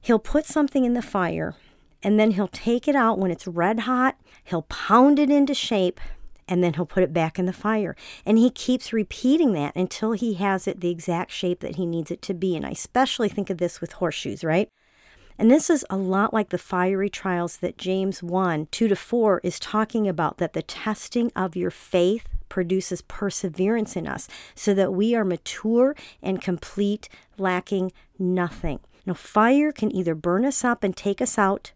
he'll 0.00 0.18
put 0.18 0.46
something 0.46 0.84
in 0.84 0.94
the 0.94 1.02
fire 1.02 1.54
and 2.02 2.18
then 2.18 2.32
he'll 2.32 2.48
take 2.48 2.88
it 2.88 2.96
out 2.96 3.18
when 3.18 3.30
it's 3.30 3.46
red 3.46 3.80
hot, 3.80 4.16
he'll 4.44 4.62
pound 4.62 5.18
it 5.18 5.30
into 5.30 5.54
shape, 5.54 6.00
and 6.48 6.62
then 6.62 6.74
he'll 6.74 6.86
put 6.86 7.04
it 7.04 7.12
back 7.12 7.38
in 7.38 7.46
the 7.46 7.52
fire. 7.52 7.94
And 8.26 8.38
he 8.38 8.50
keeps 8.50 8.92
repeating 8.92 9.52
that 9.52 9.76
until 9.76 10.12
he 10.12 10.34
has 10.34 10.66
it 10.66 10.80
the 10.80 10.90
exact 10.90 11.30
shape 11.30 11.60
that 11.60 11.76
he 11.76 11.86
needs 11.86 12.10
it 12.10 12.20
to 12.22 12.34
be. 12.34 12.56
And 12.56 12.66
I 12.66 12.70
especially 12.70 13.28
think 13.28 13.50
of 13.50 13.58
this 13.58 13.80
with 13.80 13.92
horseshoes, 13.92 14.42
right? 14.42 14.68
And 15.38 15.50
this 15.50 15.70
is 15.70 15.84
a 15.90 15.96
lot 15.96 16.32
like 16.32 16.50
the 16.50 16.58
fiery 16.58 17.10
trials 17.10 17.58
that 17.58 17.78
James 17.78 18.22
1 18.22 18.68
2 18.70 18.88
to 18.88 18.96
4 18.96 19.40
is 19.42 19.58
talking 19.58 20.08
about, 20.08 20.38
that 20.38 20.52
the 20.52 20.62
testing 20.62 21.32
of 21.34 21.56
your 21.56 21.70
faith 21.70 22.28
produces 22.48 23.00
perseverance 23.02 23.96
in 23.96 24.06
us 24.06 24.28
so 24.54 24.74
that 24.74 24.92
we 24.92 25.14
are 25.14 25.24
mature 25.24 25.96
and 26.22 26.42
complete, 26.42 27.08
lacking 27.38 27.92
nothing. 28.18 28.78
Now, 29.06 29.14
fire 29.14 29.72
can 29.72 29.94
either 29.94 30.14
burn 30.14 30.44
us 30.44 30.64
up 30.64 30.84
and 30.84 30.96
take 30.96 31.20
us 31.20 31.38
out, 31.38 31.72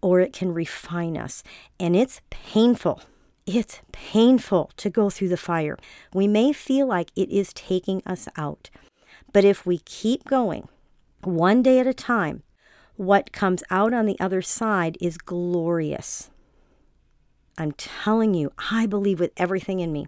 or 0.00 0.20
it 0.20 0.32
can 0.32 0.52
refine 0.52 1.16
us. 1.16 1.42
And 1.80 1.96
it's 1.96 2.20
painful. 2.30 3.02
It's 3.46 3.80
painful 3.90 4.70
to 4.76 4.90
go 4.90 5.10
through 5.10 5.30
the 5.30 5.36
fire. 5.36 5.78
We 6.12 6.28
may 6.28 6.52
feel 6.52 6.86
like 6.86 7.10
it 7.16 7.30
is 7.30 7.52
taking 7.52 8.02
us 8.06 8.28
out. 8.36 8.70
But 9.32 9.44
if 9.44 9.66
we 9.66 9.78
keep 9.78 10.24
going, 10.24 10.68
one 11.24 11.62
day 11.62 11.78
at 11.78 11.86
a 11.86 11.94
time, 11.94 12.42
what 13.02 13.32
comes 13.32 13.62
out 13.70 13.92
on 13.92 14.06
the 14.06 14.18
other 14.20 14.42
side 14.42 14.96
is 15.00 15.18
glorious. 15.18 16.30
I'm 17.58 17.72
telling 17.72 18.34
you, 18.34 18.52
I 18.70 18.86
believe 18.86 19.20
with 19.20 19.32
everything 19.36 19.80
in 19.80 19.92
me. 19.92 20.06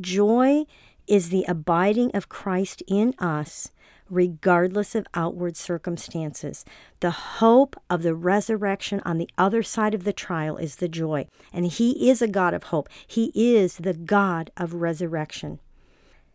Joy 0.00 0.64
is 1.06 1.30
the 1.30 1.44
abiding 1.48 2.10
of 2.14 2.28
Christ 2.28 2.82
in 2.86 3.14
us 3.18 3.70
regardless 4.08 4.94
of 4.94 5.06
outward 5.14 5.56
circumstances. 5.56 6.64
The 7.00 7.10
hope 7.10 7.76
of 7.90 8.02
the 8.02 8.14
resurrection 8.14 9.00
on 9.04 9.18
the 9.18 9.28
other 9.36 9.62
side 9.62 9.94
of 9.94 10.04
the 10.04 10.12
trial 10.12 10.56
is 10.56 10.76
the 10.76 10.88
joy. 10.88 11.26
And 11.52 11.66
He 11.66 12.08
is 12.08 12.22
a 12.22 12.28
God 12.28 12.54
of 12.54 12.64
hope, 12.64 12.88
He 13.06 13.32
is 13.34 13.76
the 13.78 13.94
God 13.94 14.50
of 14.56 14.74
resurrection. 14.74 15.60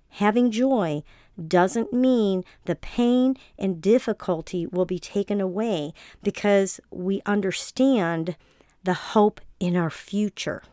Having 0.10 0.52
joy 0.52 1.04
doesn't 1.48 1.94
mean 1.94 2.44
the 2.66 2.76
pain 2.76 3.36
and 3.58 3.82
difficulty 3.82 4.66
will 4.66 4.86
be 4.86 5.00
taken 5.00 5.42
away 5.42 5.94
because 6.24 6.80
we 6.92 7.22
understand 7.26 8.36
the 8.84 8.94
hope 8.94 9.42
in 9.60 9.76
our 9.76 9.90
future. 9.90 10.64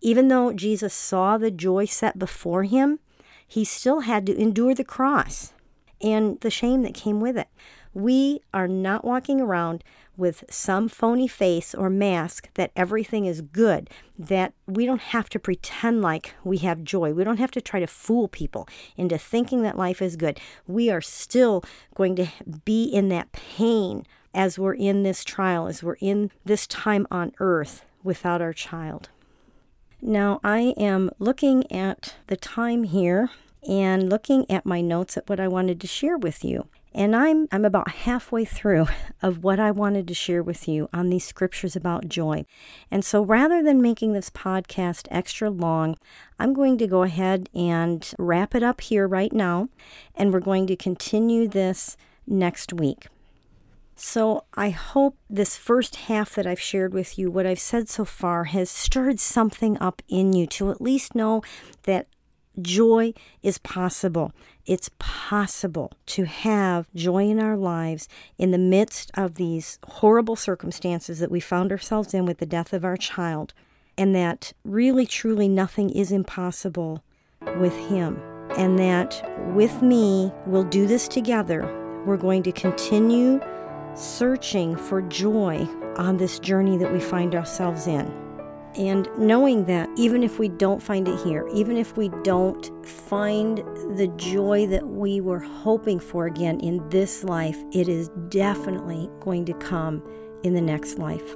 Even 0.00 0.28
though 0.28 0.52
Jesus 0.52 0.94
saw 0.94 1.36
the 1.36 1.50
joy 1.50 1.84
set 1.84 2.18
before 2.18 2.64
him, 2.64 2.98
he 3.46 3.64
still 3.64 4.00
had 4.00 4.26
to 4.26 4.40
endure 4.40 4.74
the 4.74 4.84
cross 4.84 5.52
and 6.00 6.40
the 6.40 6.50
shame 6.50 6.82
that 6.82 6.94
came 6.94 7.20
with 7.20 7.36
it. 7.36 7.48
We 7.96 8.42
are 8.52 8.68
not 8.68 9.06
walking 9.06 9.40
around 9.40 9.82
with 10.18 10.44
some 10.50 10.86
phony 10.86 11.26
face 11.26 11.74
or 11.74 11.88
mask 11.88 12.50
that 12.52 12.70
everything 12.76 13.24
is 13.24 13.40
good, 13.40 13.88
that 14.18 14.52
we 14.66 14.84
don't 14.84 15.00
have 15.00 15.30
to 15.30 15.38
pretend 15.38 16.02
like 16.02 16.34
we 16.44 16.58
have 16.58 16.84
joy. 16.84 17.14
We 17.14 17.24
don't 17.24 17.38
have 17.38 17.52
to 17.52 17.62
try 17.62 17.80
to 17.80 17.86
fool 17.86 18.28
people 18.28 18.68
into 18.98 19.16
thinking 19.16 19.62
that 19.62 19.78
life 19.78 20.02
is 20.02 20.16
good. 20.16 20.38
We 20.66 20.90
are 20.90 21.00
still 21.00 21.64
going 21.94 22.16
to 22.16 22.26
be 22.66 22.84
in 22.84 23.08
that 23.08 23.32
pain 23.32 24.04
as 24.34 24.58
we're 24.58 24.74
in 24.74 25.02
this 25.02 25.24
trial, 25.24 25.66
as 25.66 25.82
we're 25.82 25.96
in 25.98 26.30
this 26.44 26.66
time 26.66 27.06
on 27.10 27.32
earth 27.40 27.86
without 28.04 28.42
our 28.42 28.52
child. 28.52 29.08
Now, 30.02 30.38
I 30.44 30.74
am 30.76 31.10
looking 31.18 31.72
at 31.72 32.16
the 32.26 32.36
time 32.36 32.82
here 32.82 33.30
and 33.66 34.10
looking 34.10 34.44
at 34.50 34.66
my 34.66 34.82
notes 34.82 35.16
at 35.16 35.30
what 35.30 35.40
I 35.40 35.48
wanted 35.48 35.80
to 35.80 35.86
share 35.86 36.18
with 36.18 36.44
you. 36.44 36.68
And 36.96 37.14
I'm 37.14 37.46
I'm 37.52 37.66
about 37.66 37.90
halfway 37.90 38.46
through 38.46 38.86
of 39.22 39.44
what 39.44 39.60
I 39.60 39.70
wanted 39.70 40.08
to 40.08 40.14
share 40.14 40.42
with 40.42 40.66
you 40.66 40.88
on 40.94 41.10
these 41.10 41.24
scriptures 41.24 41.76
about 41.76 42.08
joy. 42.08 42.46
And 42.90 43.04
so 43.04 43.22
rather 43.22 43.62
than 43.62 43.82
making 43.82 44.14
this 44.14 44.30
podcast 44.30 45.06
extra 45.10 45.50
long, 45.50 45.98
I'm 46.38 46.54
going 46.54 46.78
to 46.78 46.86
go 46.86 47.02
ahead 47.02 47.50
and 47.54 48.10
wrap 48.18 48.54
it 48.54 48.62
up 48.62 48.80
here 48.80 49.06
right 49.06 49.32
now 49.32 49.68
and 50.14 50.32
we're 50.32 50.40
going 50.40 50.66
to 50.68 50.76
continue 50.76 51.46
this 51.46 51.98
next 52.26 52.72
week. 52.72 53.08
So, 53.98 54.44
I 54.52 54.68
hope 54.68 55.16
this 55.30 55.56
first 55.56 55.96
half 55.96 56.34
that 56.34 56.46
I've 56.46 56.60
shared 56.60 56.92
with 56.92 57.18
you, 57.18 57.30
what 57.30 57.46
I've 57.46 57.58
said 57.58 57.88
so 57.88 58.04
far, 58.04 58.44
has 58.44 58.68
stirred 58.68 59.18
something 59.18 59.78
up 59.78 60.02
in 60.06 60.34
you 60.34 60.46
to 60.48 60.70
at 60.70 60.82
least 60.82 61.14
know 61.14 61.42
that 61.84 62.06
joy 62.60 63.12
is 63.42 63.58
possible. 63.58 64.32
It's 64.64 64.90
possible 64.98 65.92
to 66.06 66.24
have 66.24 66.88
joy 66.94 67.28
in 67.28 67.38
our 67.40 67.56
lives 67.56 68.08
in 68.38 68.50
the 68.50 68.58
midst 68.58 69.10
of 69.14 69.36
these 69.36 69.78
horrible 69.86 70.36
circumstances 70.36 71.18
that 71.20 71.30
we 71.30 71.40
found 71.40 71.70
ourselves 71.70 72.14
in 72.14 72.26
with 72.26 72.38
the 72.38 72.46
death 72.46 72.72
of 72.72 72.84
our 72.84 72.96
child, 72.96 73.54
and 73.96 74.14
that 74.14 74.52
really, 74.64 75.06
truly 75.06 75.48
nothing 75.48 75.90
is 75.90 76.12
impossible 76.12 77.02
with 77.58 77.76
Him. 77.88 78.20
And 78.56 78.78
that 78.78 79.22
with 79.54 79.82
me, 79.82 80.32
we'll 80.46 80.64
do 80.64 80.86
this 80.86 81.08
together. 81.08 81.62
We're 82.06 82.16
going 82.16 82.42
to 82.44 82.52
continue 82.52 83.40
searching 83.94 84.76
for 84.76 85.02
joy 85.02 85.66
on 85.96 86.16
this 86.16 86.38
journey 86.38 86.76
that 86.78 86.92
we 86.92 87.00
find 87.00 87.34
ourselves 87.34 87.86
in. 87.86 88.25
And 88.76 89.08
knowing 89.16 89.64
that 89.66 89.88
even 89.96 90.22
if 90.22 90.38
we 90.38 90.48
don't 90.48 90.82
find 90.82 91.08
it 91.08 91.18
here, 91.20 91.48
even 91.54 91.78
if 91.78 91.96
we 91.96 92.10
don't 92.22 92.70
find 92.86 93.58
the 93.96 94.12
joy 94.16 94.66
that 94.66 94.86
we 94.86 95.20
were 95.20 95.38
hoping 95.38 95.98
for 95.98 96.26
again 96.26 96.60
in 96.60 96.86
this 96.90 97.24
life, 97.24 97.56
it 97.72 97.88
is 97.88 98.10
definitely 98.28 99.08
going 99.20 99.46
to 99.46 99.54
come 99.54 100.02
in 100.42 100.52
the 100.52 100.60
next 100.60 100.98
life. 100.98 101.34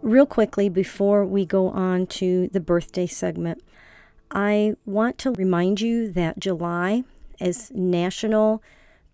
Real 0.00 0.24
quickly, 0.24 0.70
before 0.70 1.26
we 1.26 1.44
go 1.44 1.68
on 1.68 2.06
to 2.06 2.48
the 2.48 2.60
birthday 2.60 3.06
segment, 3.06 3.62
I 4.30 4.76
want 4.86 5.18
to 5.18 5.32
remind 5.32 5.82
you 5.82 6.10
that 6.12 6.38
July 6.38 7.04
is 7.38 7.70
National 7.74 8.62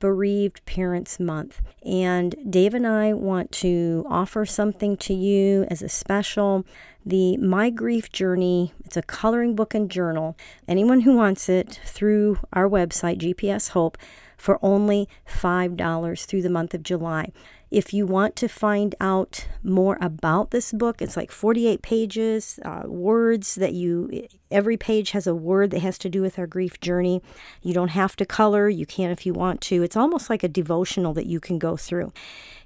Bereaved 0.01 0.65
Parents 0.67 1.19
Month. 1.19 1.63
And 1.85 2.35
Dave 2.49 2.75
and 2.75 2.87
I 2.87 3.13
want 3.13 3.53
to 3.53 4.05
offer 4.09 4.45
something 4.45 4.97
to 4.99 5.15
you 5.15 5.67
as 5.71 5.83
a 5.83 5.89
special. 5.89 6.65
The 7.05 7.37
My 7.37 7.71
Grief 7.71 8.11
Journey, 8.11 8.73
it's 8.85 8.97
a 8.97 9.03
coloring 9.03 9.55
book 9.55 9.75
and 9.75 9.91
journal. 9.91 10.37
Anyone 10.67 11.03
who 11.03 11.17
wants 11.17 11.49
it 11.49 11.81
through 11.85 12.39
our 12.53 12.69
website, 12.69 13.19
GPS 13.19 13.71
Hope, 13.71 13.97
for 14.37 14.59
only 14.61 15.09
$5 15.29 16.27
through 16.27 16.43
the 16.43 16.51
month 16.51 16.75
of 16.75 16.83
July. 16.83 17.33
If 17.69 17.93
you 17.93 18.07
want 18.07 18.37
to 18.37 18.49
find 18.49 18.95
out 19.01 19.49
more 19.65 19.99
about 20.01 20.53
this 20.53 20.73
book, 20.73 21.03
it's 21.03 21.17
like 21.17 21.33
48 21.33 21.83
pages, 21.83 22.61
uh, 22.65 22.83
words 22.87 23.57
that 23.57 23.73
you, 23.73 24.29
every 24.53 24.77
page 24.77 25.11
has 25.11 25.27
a 25.27 25.35
word 25.35 25.73
that 25.73 25.81
has 25.81 25.99
to 25.99 26.09
do 26.09 26.23
with 26.23 26.39
our 26.39 26.47
grief 26.47 26.79
journey. 26.79 27.23
You 27.63 27.75
don't 27.75 27.89
have 27.89 28.15
to 28.17 28.25
color, 28.25 28.69
you 28.69 28.87
can 28.87 29.11
if 29.11 29.27
you 29.27 29.33
want 29.33 29.61
to. 29.63 29.83
It's 29.83 29.97
almost 29.97 30.31
like 30.31 30.45
a 30.45 30.49
devotional 30.49 31.13
that 31.15 31.27
you 31.27 31.41
can 31.41 31.59
go 31.59 31.77
through 31.77 32.13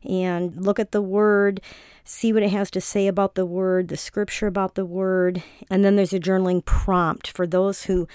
and 0.05 0.55
look 0.55 0.79
at 0.79 0.93
the 0.93 1.01
word, 1.01 1.63
see 2.05 2.31
what 2.31 2.43
it 2.43 2.51
has 2.51 2.71
to 2.73 2.81
say 2.81 3.07
about 3.07 3.37
the 3.37 3.47
word, 3.47 3.89
the 3.89 3.97
scripture 3.97 4.47
about 4.47 4.75
the 4.75 4.85
word, 4.85 5.43
and 5.71 5.83
then 5.83 5.97
there's 5.97 6.13
a 6.13 6.21
journaling 6.21 6.63
prompt 6.63 7.29
for 7.29 7.47
those 7.47 7.85
who 7.85 8.07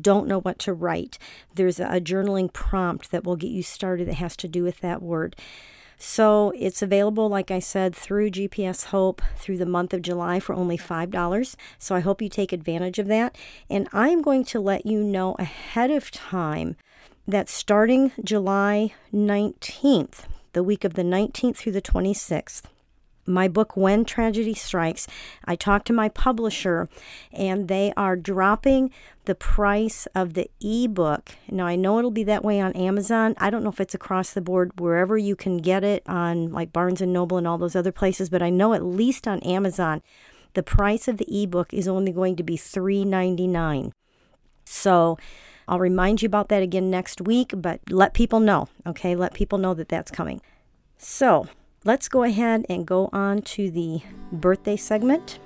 don't 0.00 0.26
know 0.26 0.40
what 0.40 0.58
to 0.60 0.72
write. 0.72 1.18
There's 1.54 1.80
a 1.80 2.00
journaling 2.00 2.50
prompt 2.50 3.10
that 3.10 3.24
will 3.24 3.36
get 3.36 3.50
you 3.50 3.62
started 3.62 4.08
that 4.08 4.14
has 4.14 4.36
to 4.38 4.48
do 4.48 4.62
with 4.62 4.80
that 4.80 5.02
word. 5.02 5.36
So 6.02 6.54
it's 6.56 6.80
available, 6.80 7.28
like 7.28 7.50
I 7.50 7.58
said, 7.58 7.94
through 7.94 8.30
GPS 8.30 8.86
Hope 8.86 9.20
through 9.36 9.58
the 9.58 9.66
month 9.66 9.92
of 9.92 10.00
July 10.00 10.40
for 10.40 10.54
only 10.54 10.78
$5. 10.78 11.56
So 11.78 11.94
I 11.94 12.00
hope 12.00 12.22
you 12.22 12.30
take 12.30 12.54
advantage 12.54 12.98
of 12.98 13.06
that. 13.08 13.36
And 13.68 13.86
I'm 13.92 14.22
going 14.22 14.44
to 14.46 14.60
let 14.60 14.86
you 14.86 15.04
know 15.04 15.36
ahead 15.38 15.90
of 15.90 16.10
time 16.10 16.76
that 17.28 17.50
starting 17.50 18.12
July 18.24 18.94
19th, 19.12 20.24
the 20.54 20.62
week 20.62 20.84
of 20.84 20.94
the 20.94 21.02
19th 21.02 21.56
through 21.56 21.72
the 21.72 21.82
26th, 21.82 22.62
my 23.26 23.48
book 23.48 23.76
when 23.76 24.04
tragedy 24.04 24.54
strikes 24.54 25.06
i 25.44 25.54
talked 25.54 25.86
to 25.86 25.92
my 25.92 26.08
publisher 26.08 26.88
and 27.32 27.68
they 27.68 27.92
are 27.96 28.16
dropping 28.16 28.90
the 29.24 29.34
price 29.34 30.06
of 30.14 30.34
the 30.34 30.50
ebook 30.60 31.30
now 31.50 31.66
i 31.66 31.76
know 31.76 31.98
it'll 31.98 32.10
be 32.10 32.24
that 32.24 32.44
way 32.44 32.60
on 32.60 32.72
amazon 32.72 33.34
i 33.38 33.50
don't 33.50 33.62
know 33.62 33.70
if 33.70 33.80
it's 33.80 33.94
across 33.94 34.32
the 34.32 34.40
board 34.40 34.78
wherever 34.80 35.16
you 35.16 35.36
can 35.36 35.58
get 35.58 35.84
it 35.84 36.02
on 36.06 36.50
like 36.50 36.72
barnes 36.72 37.00
and 37.00 37.12
noble 37.12 37.38
and 37.38 37.46
all 37.46 37.58
those 37.58 37.76
other 37.76 37.92
places 37.92 38.28
but 38.30 38.42
i 38.42 38.50
know 38.50 38.72
at 38.72 38.84
least 38.84 39.28
on 39.28 39.40
amazon 39.40 40.02
the 40.54 40.62
price 40.62 41.06
of 41.06 41.18
the 41.18 41.42
ebook 41.42 41.72
is 41.72 41.86
only 41.86 42.12
going 42.12 42.34
to 42.36 42.42
be 42.42 42.56
$3.99 42.56 43.92
so 44.64 45.16
I'll 45.70 45.78
remind 45.78 46.20
you 46.20 46.26
about 46.26 46.48
that 46.48 46.64
again 46.64 46.90
next 46.90 47.20
week, 47.20 47.52
but 47.56 47.80
let 47.88 48.12
people 48.12 48.40
know, 48.40 48.68
okay? 48.84 49.14
Let 49.14 49.34
people 49.34 49.56
know 49.56 49.72
that 49.74 49.88
that's 49.88 50.10
coming. 50.10 50.40
So, 50.98 51.46
let's 51.84 52.08
go 52.08 52.22
ahead 52.24 52.66
and 52.68 52.86
go 52.86 53.08
on 53.12 53.40
to 53.40 53.70
the 53.70 54.00
birthday 54.30 54.76
segment. 54.76 55.38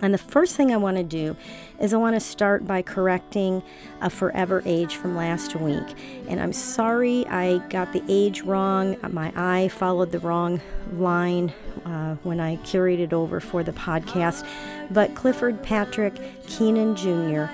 And 0.00 0.14
the 0.14 0.18
first 0.18 0.54
thing 0.54 0.70
I 0.70 0.76
want 0.76 0.96
to 0.96 1.02
do 1.02 1.34
is 1.80 1.92
I 1.92 1.96
want 1.96 2.14
to 2.14 2.20
start 2.20 2.66
by 2.66 2.82
correcting 2.82 3.64
a 4.00 4.10
forever 4.10 4.62
age 4.64 4.94
from 4.94 5.16
last 5.16 5.56
week. 5.56 5.86
And 6.28 6.40
I'm 6.40 6.52
sorry 6.52 7.26
I 7.26 7.58
got 7.68 7.92
the 7.92 8.04
age 8.06 8.42
wrong. 8.42 8.96
My 9.10 9.32
eye 9.34 9.68
followed 9.68 10.12
the 10.12 10.20
wrong 10.20 10.60
line 10.92 11.52
uh, 11.84 12.14
when 12.22 12.38
I 12.38 12.58
curated 12.58 13.12
over 13.12 13.40
for 13.40 13.64
the 13.64 13.72
podcast. 13.72 14.46
But 14.90 15.16
Clifford 15.16 15.62
Patrick 15.64 16.14
Keenan 16.46 16.94
Jr. 16.94 17.50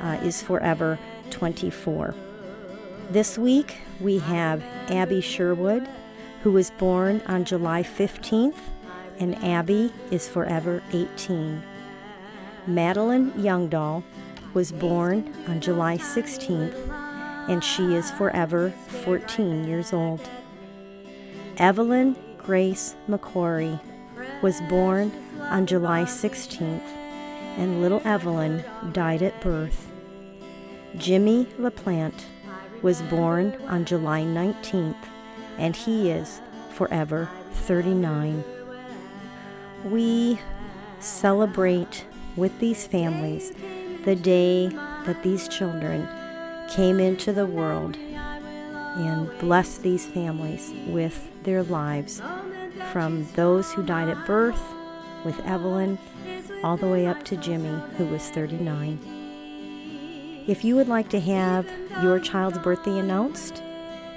Uh, 0.00 0.18
is 0.22 0.40
forever 0.40 1.00
24. 1.30 2.14
This 3.10 3.36
week 3.36 3.78
we 4.00 4.18
have 4.18 4.62
Abby 4.88 5.20
Sherwood 5.20 5.88
who 6.42 6.50
was 6.52 6.70
born 6.72 7.22
on 7.26 7.44
July 7.44 7.82
15th, 7.82 8.58
and 9.18 9.36
Abby 9.44 9.92
is 10.10 10.28
forever 10.28 10.82
18. 10.92 11.62
Madeline 12.66 13.30
Youngdahl 13.32 14.02
was 14.54 14.72
born 14.72 15.32
on 15.48 15.60
July 15.60 15.96
16th, 15.96 16.74
and 17.48 17.62
she 17.62 17.94
is 17.94 18.10
forever 18.12 18.70
14 19.04 19.64
years 19.64 19.92
old. 19.92 20.28
Evelyn 21.58 22.16
Grace 22.38 22.96
McQuarrie 23.08 23.80
was 24.42 24.60
born 24.62 25.12
on 25.38 25.66
July 25.66 26.02
16th, 26.02 26.82
and 27.56 27.80
little 27.80 28.02
Evelyn 28.04 28.64
died 28.92 29.22
at 29.22 29.40
birth. 29.40 29.90
Jimmy 30.96 31.46
LaPlante 31.58 32.24
was 32.82 33.00
born 33.02 33.54
on 33.68 33.84
July 33.84 34.22
19th, 34.22 34.96
and 35.58 35.76
he 35.76 36.10
is 36.10 36.40
forever 36.70 37.28
39. 37.52 38.42
We 39.84 40.38
celebrate 41.00 42.06
with 42.36 42.58
these 42.60 42.86
families 42.86 43.52
the 44.04 44.16
day 44.16 44.68
that 44.68 45.22
these 45.22 45.48
children 45.48 46.08
came 46.70 47.00
into 47.00 47.32
the 47.32 47.46
world 47.46 47.96
and 47.96 49.38
blessed 49.38 49.82
these 49.82 50.06
families 50.06 50.72
with 50.86 51.30
their 51.44 51.62
lives 51.62 52.20
from 52.92 53.26
those 53.34 53.72
who 53.72 53.82
died 53.82 54.08
at 54.08 54.26
birth 54.26 54.60
with 55.24 55.38
Evelyn 55.40 55.98
all 56.62 56.76
the 56.76 56.88
way 56.88 57.06
up 57.06 57.24
to 57.24 57.36
Jimmy, 57.36 57.80
who 57.96 58.06
was 58.06 58.28
39. 58.30 60.44
If 60.46 60.64
you 60.64 60.76
would 60.76 60.88
like 60.88 61.08
to 61.10 61.20
have 61.20 61.68
your 62.02 62.18
child's 62.18 62.58
birthday 62.58 62.98
announced, 62.98 63.62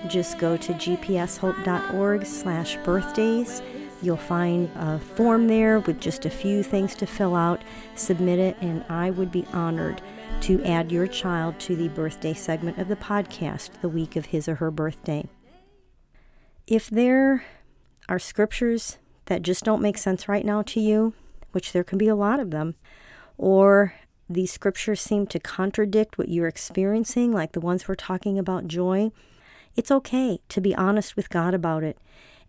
just 0.08 0.38
go 0.38 0.58
to 0.58 0.74
gpshope.org 0.74 2.26
slash 2.26 2.78
birthdays. 2.78 3.62
You'll 4.02 4.18
find 4.18 4.70
a 4.76 5.00
form 5.00 5.48
there 5.48 5.80
with 5.80 6.00
just 6.00 6.26
a 6.26 6.30
few 6.30 6.62
things 6.64 6.96
to 6.96 7.06
fill 7.06 7.36
out. 7.36 7.64
Submit 7.96 8.40
it, 8.40 8.58
and 8.62 8.84
I 8.90 9.10
would 9.10 9.32
be 9.32 9.46
honored 9.54 10.02
to 10.42 10.64
add 10.64 10.92
your 10.92 11.08
child 11.08 11.60
to 11.62 11.76
the 11.76 11.88
birthday 11.88 12.34
segment 12.34 12.78
of 12.78 12.88
the 12.88 12.96
podcast 12.96 13.70
the 13.82 13.90
week 13.90 14.16
of 14.16 14.28
his 14.28 14.48
or 14.48 14.56
her 14.56 14.70
birthday. 14.70 15.26
If 16.68 16.90
there 16.90 17.46
are 18.10 18.20
scriptures 18.20 18.98
that 19.26 19.42
just 19.42 19.64
don't 19.64 19.82
make 19.82 19.98
sense 19.98 20.28
right 20.28 20.46
now 20.46 20.62
to 20.64 20.80
you, 20.80 21.14
which 21.52 21.72
there 21.72 21.84
can 21.84 21.98
be 21.98 22.08
a 22.08 22.16
lot 22.16 22.40
of 22.40 22.52
them, 22.52 22.76
or 23.38 23.94
these 24.30 24.52
scriptures 24.52 25.02
seem 25.02 25.28
to 25.28 25.40
contradict 25.40 26.18
what 26.18 26.30
you're 26.30 26.48
experiencing, 26.48 27.32
like 27.32 27.54
the 27.54 27.60
ones 27.60 27.88
we're 27.88 27.96
talking 27.96 28.38
about 28.38 28.68
joy, 28.68 29.12
it's 29.76 29.92
okay 29.92 30.40
to 30.50 30.62
be 30.62 30.76
honest 30.76 31.16
with 31.16 31.30
God 31.30 31.54
about 31.54 31.84
it 31.84 31.98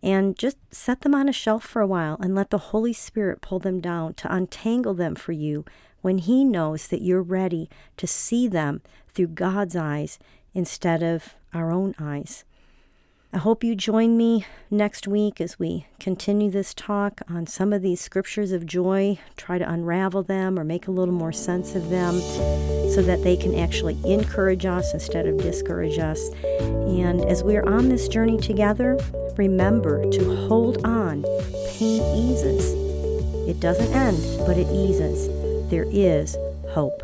and 0.02 0.38
just 0.38 0.56
set 0.70 1.00
them 1.00 1.14
on 1.14 1.28
a 1.28 1.32
shelf 1.32 1.64
for 1.64 1.82
a 1.82 1.86
while 1.86 2.16
and 2.20 2.34
let 2.34 2.50
the 2.50 2.58
Holy 2.58 2.92
Spirit 2.92 3.40
pull 3.40 3.58
them 3.58 3.80
down 3.80 4.14
to 4.14 4.32
untangle 4.32 4.94
them 4.94 5.14
for 5.14 5.32
you 5.32 5.64
when 6.02 6.18
He 6.18 6.44
knows 6.44 6.88
that 6.88 7.02
you're 7.02 7.22
ready 7.22 7.68
to 7.96 8.06
see 8.06 8.46
them 8.46 8.82
through 9.12 9.28
God's 9.28 9.74
eyes 9.74 10.18
instead 10.54 11.02
of 11.02 11.34
our 11.52 11.72
own 11.72 11.94
eyes. 11.98 12.44
I 13.32 13.38
hope 13.38 13.64
you 13.64 13.74
join 13.74 14.16
me 14.16 14.46
next 14.70 15.06
week 15.06 15.40
as 15.40 15.58
we 15.58 15.86
continue 15.98 16.50
this 16.50 16.72
talk 16.72 17.20
on 17.28 17.46
some 17.46 17.72
of 17.72 17.82
these 17.82 18.00
scriptures 18.00 18.52
of 18.52 18.64
joy, 18.64 19.18
try 19.36 19.58
to 19.58 19.70
unravel 19.70 20.22
them 20.22 20.58
or 20.58 20.64
make 20.64 20.86
a 20.86 20.92
little 20.92 21.12
more 21.12 21.32
sense 21.32 21.74
of 21.74 21.90
them 21.90 22.20
so 22.90 23.02
that 23.02 23.22
they 23.24 23.36
can 23.36 23.54
actually 23.54 23.98
encourage 24.10 24.64
us 24.64 24.94
instead 24.94 25.26
of 25.26 25.38
discourage 25.38 25.98
us. 25.98 26.30
And 26.60 27.20
as 27.26 27.42
we 27.42 27.56
are 27.56 27.68
on 27.68 27.88
this 27.88 28.08
journey 28.08 28.38
together, 28.38 28.96
remember 29.36 30.08
to 30.12 30.46
hold 30.46 30.84
on. 30.86 31.22
Pain 31.68 32.02
eases. 32.16 32.72
It 33.48 33.60
doesn't 33.60 33.92
end, 33.92 34.18
but 34.46 34.56
it 34.56 34.68
eases. 34.72 35.28
There 35.68 35.86
is 35.90 36.36
hope. 36.70 37.02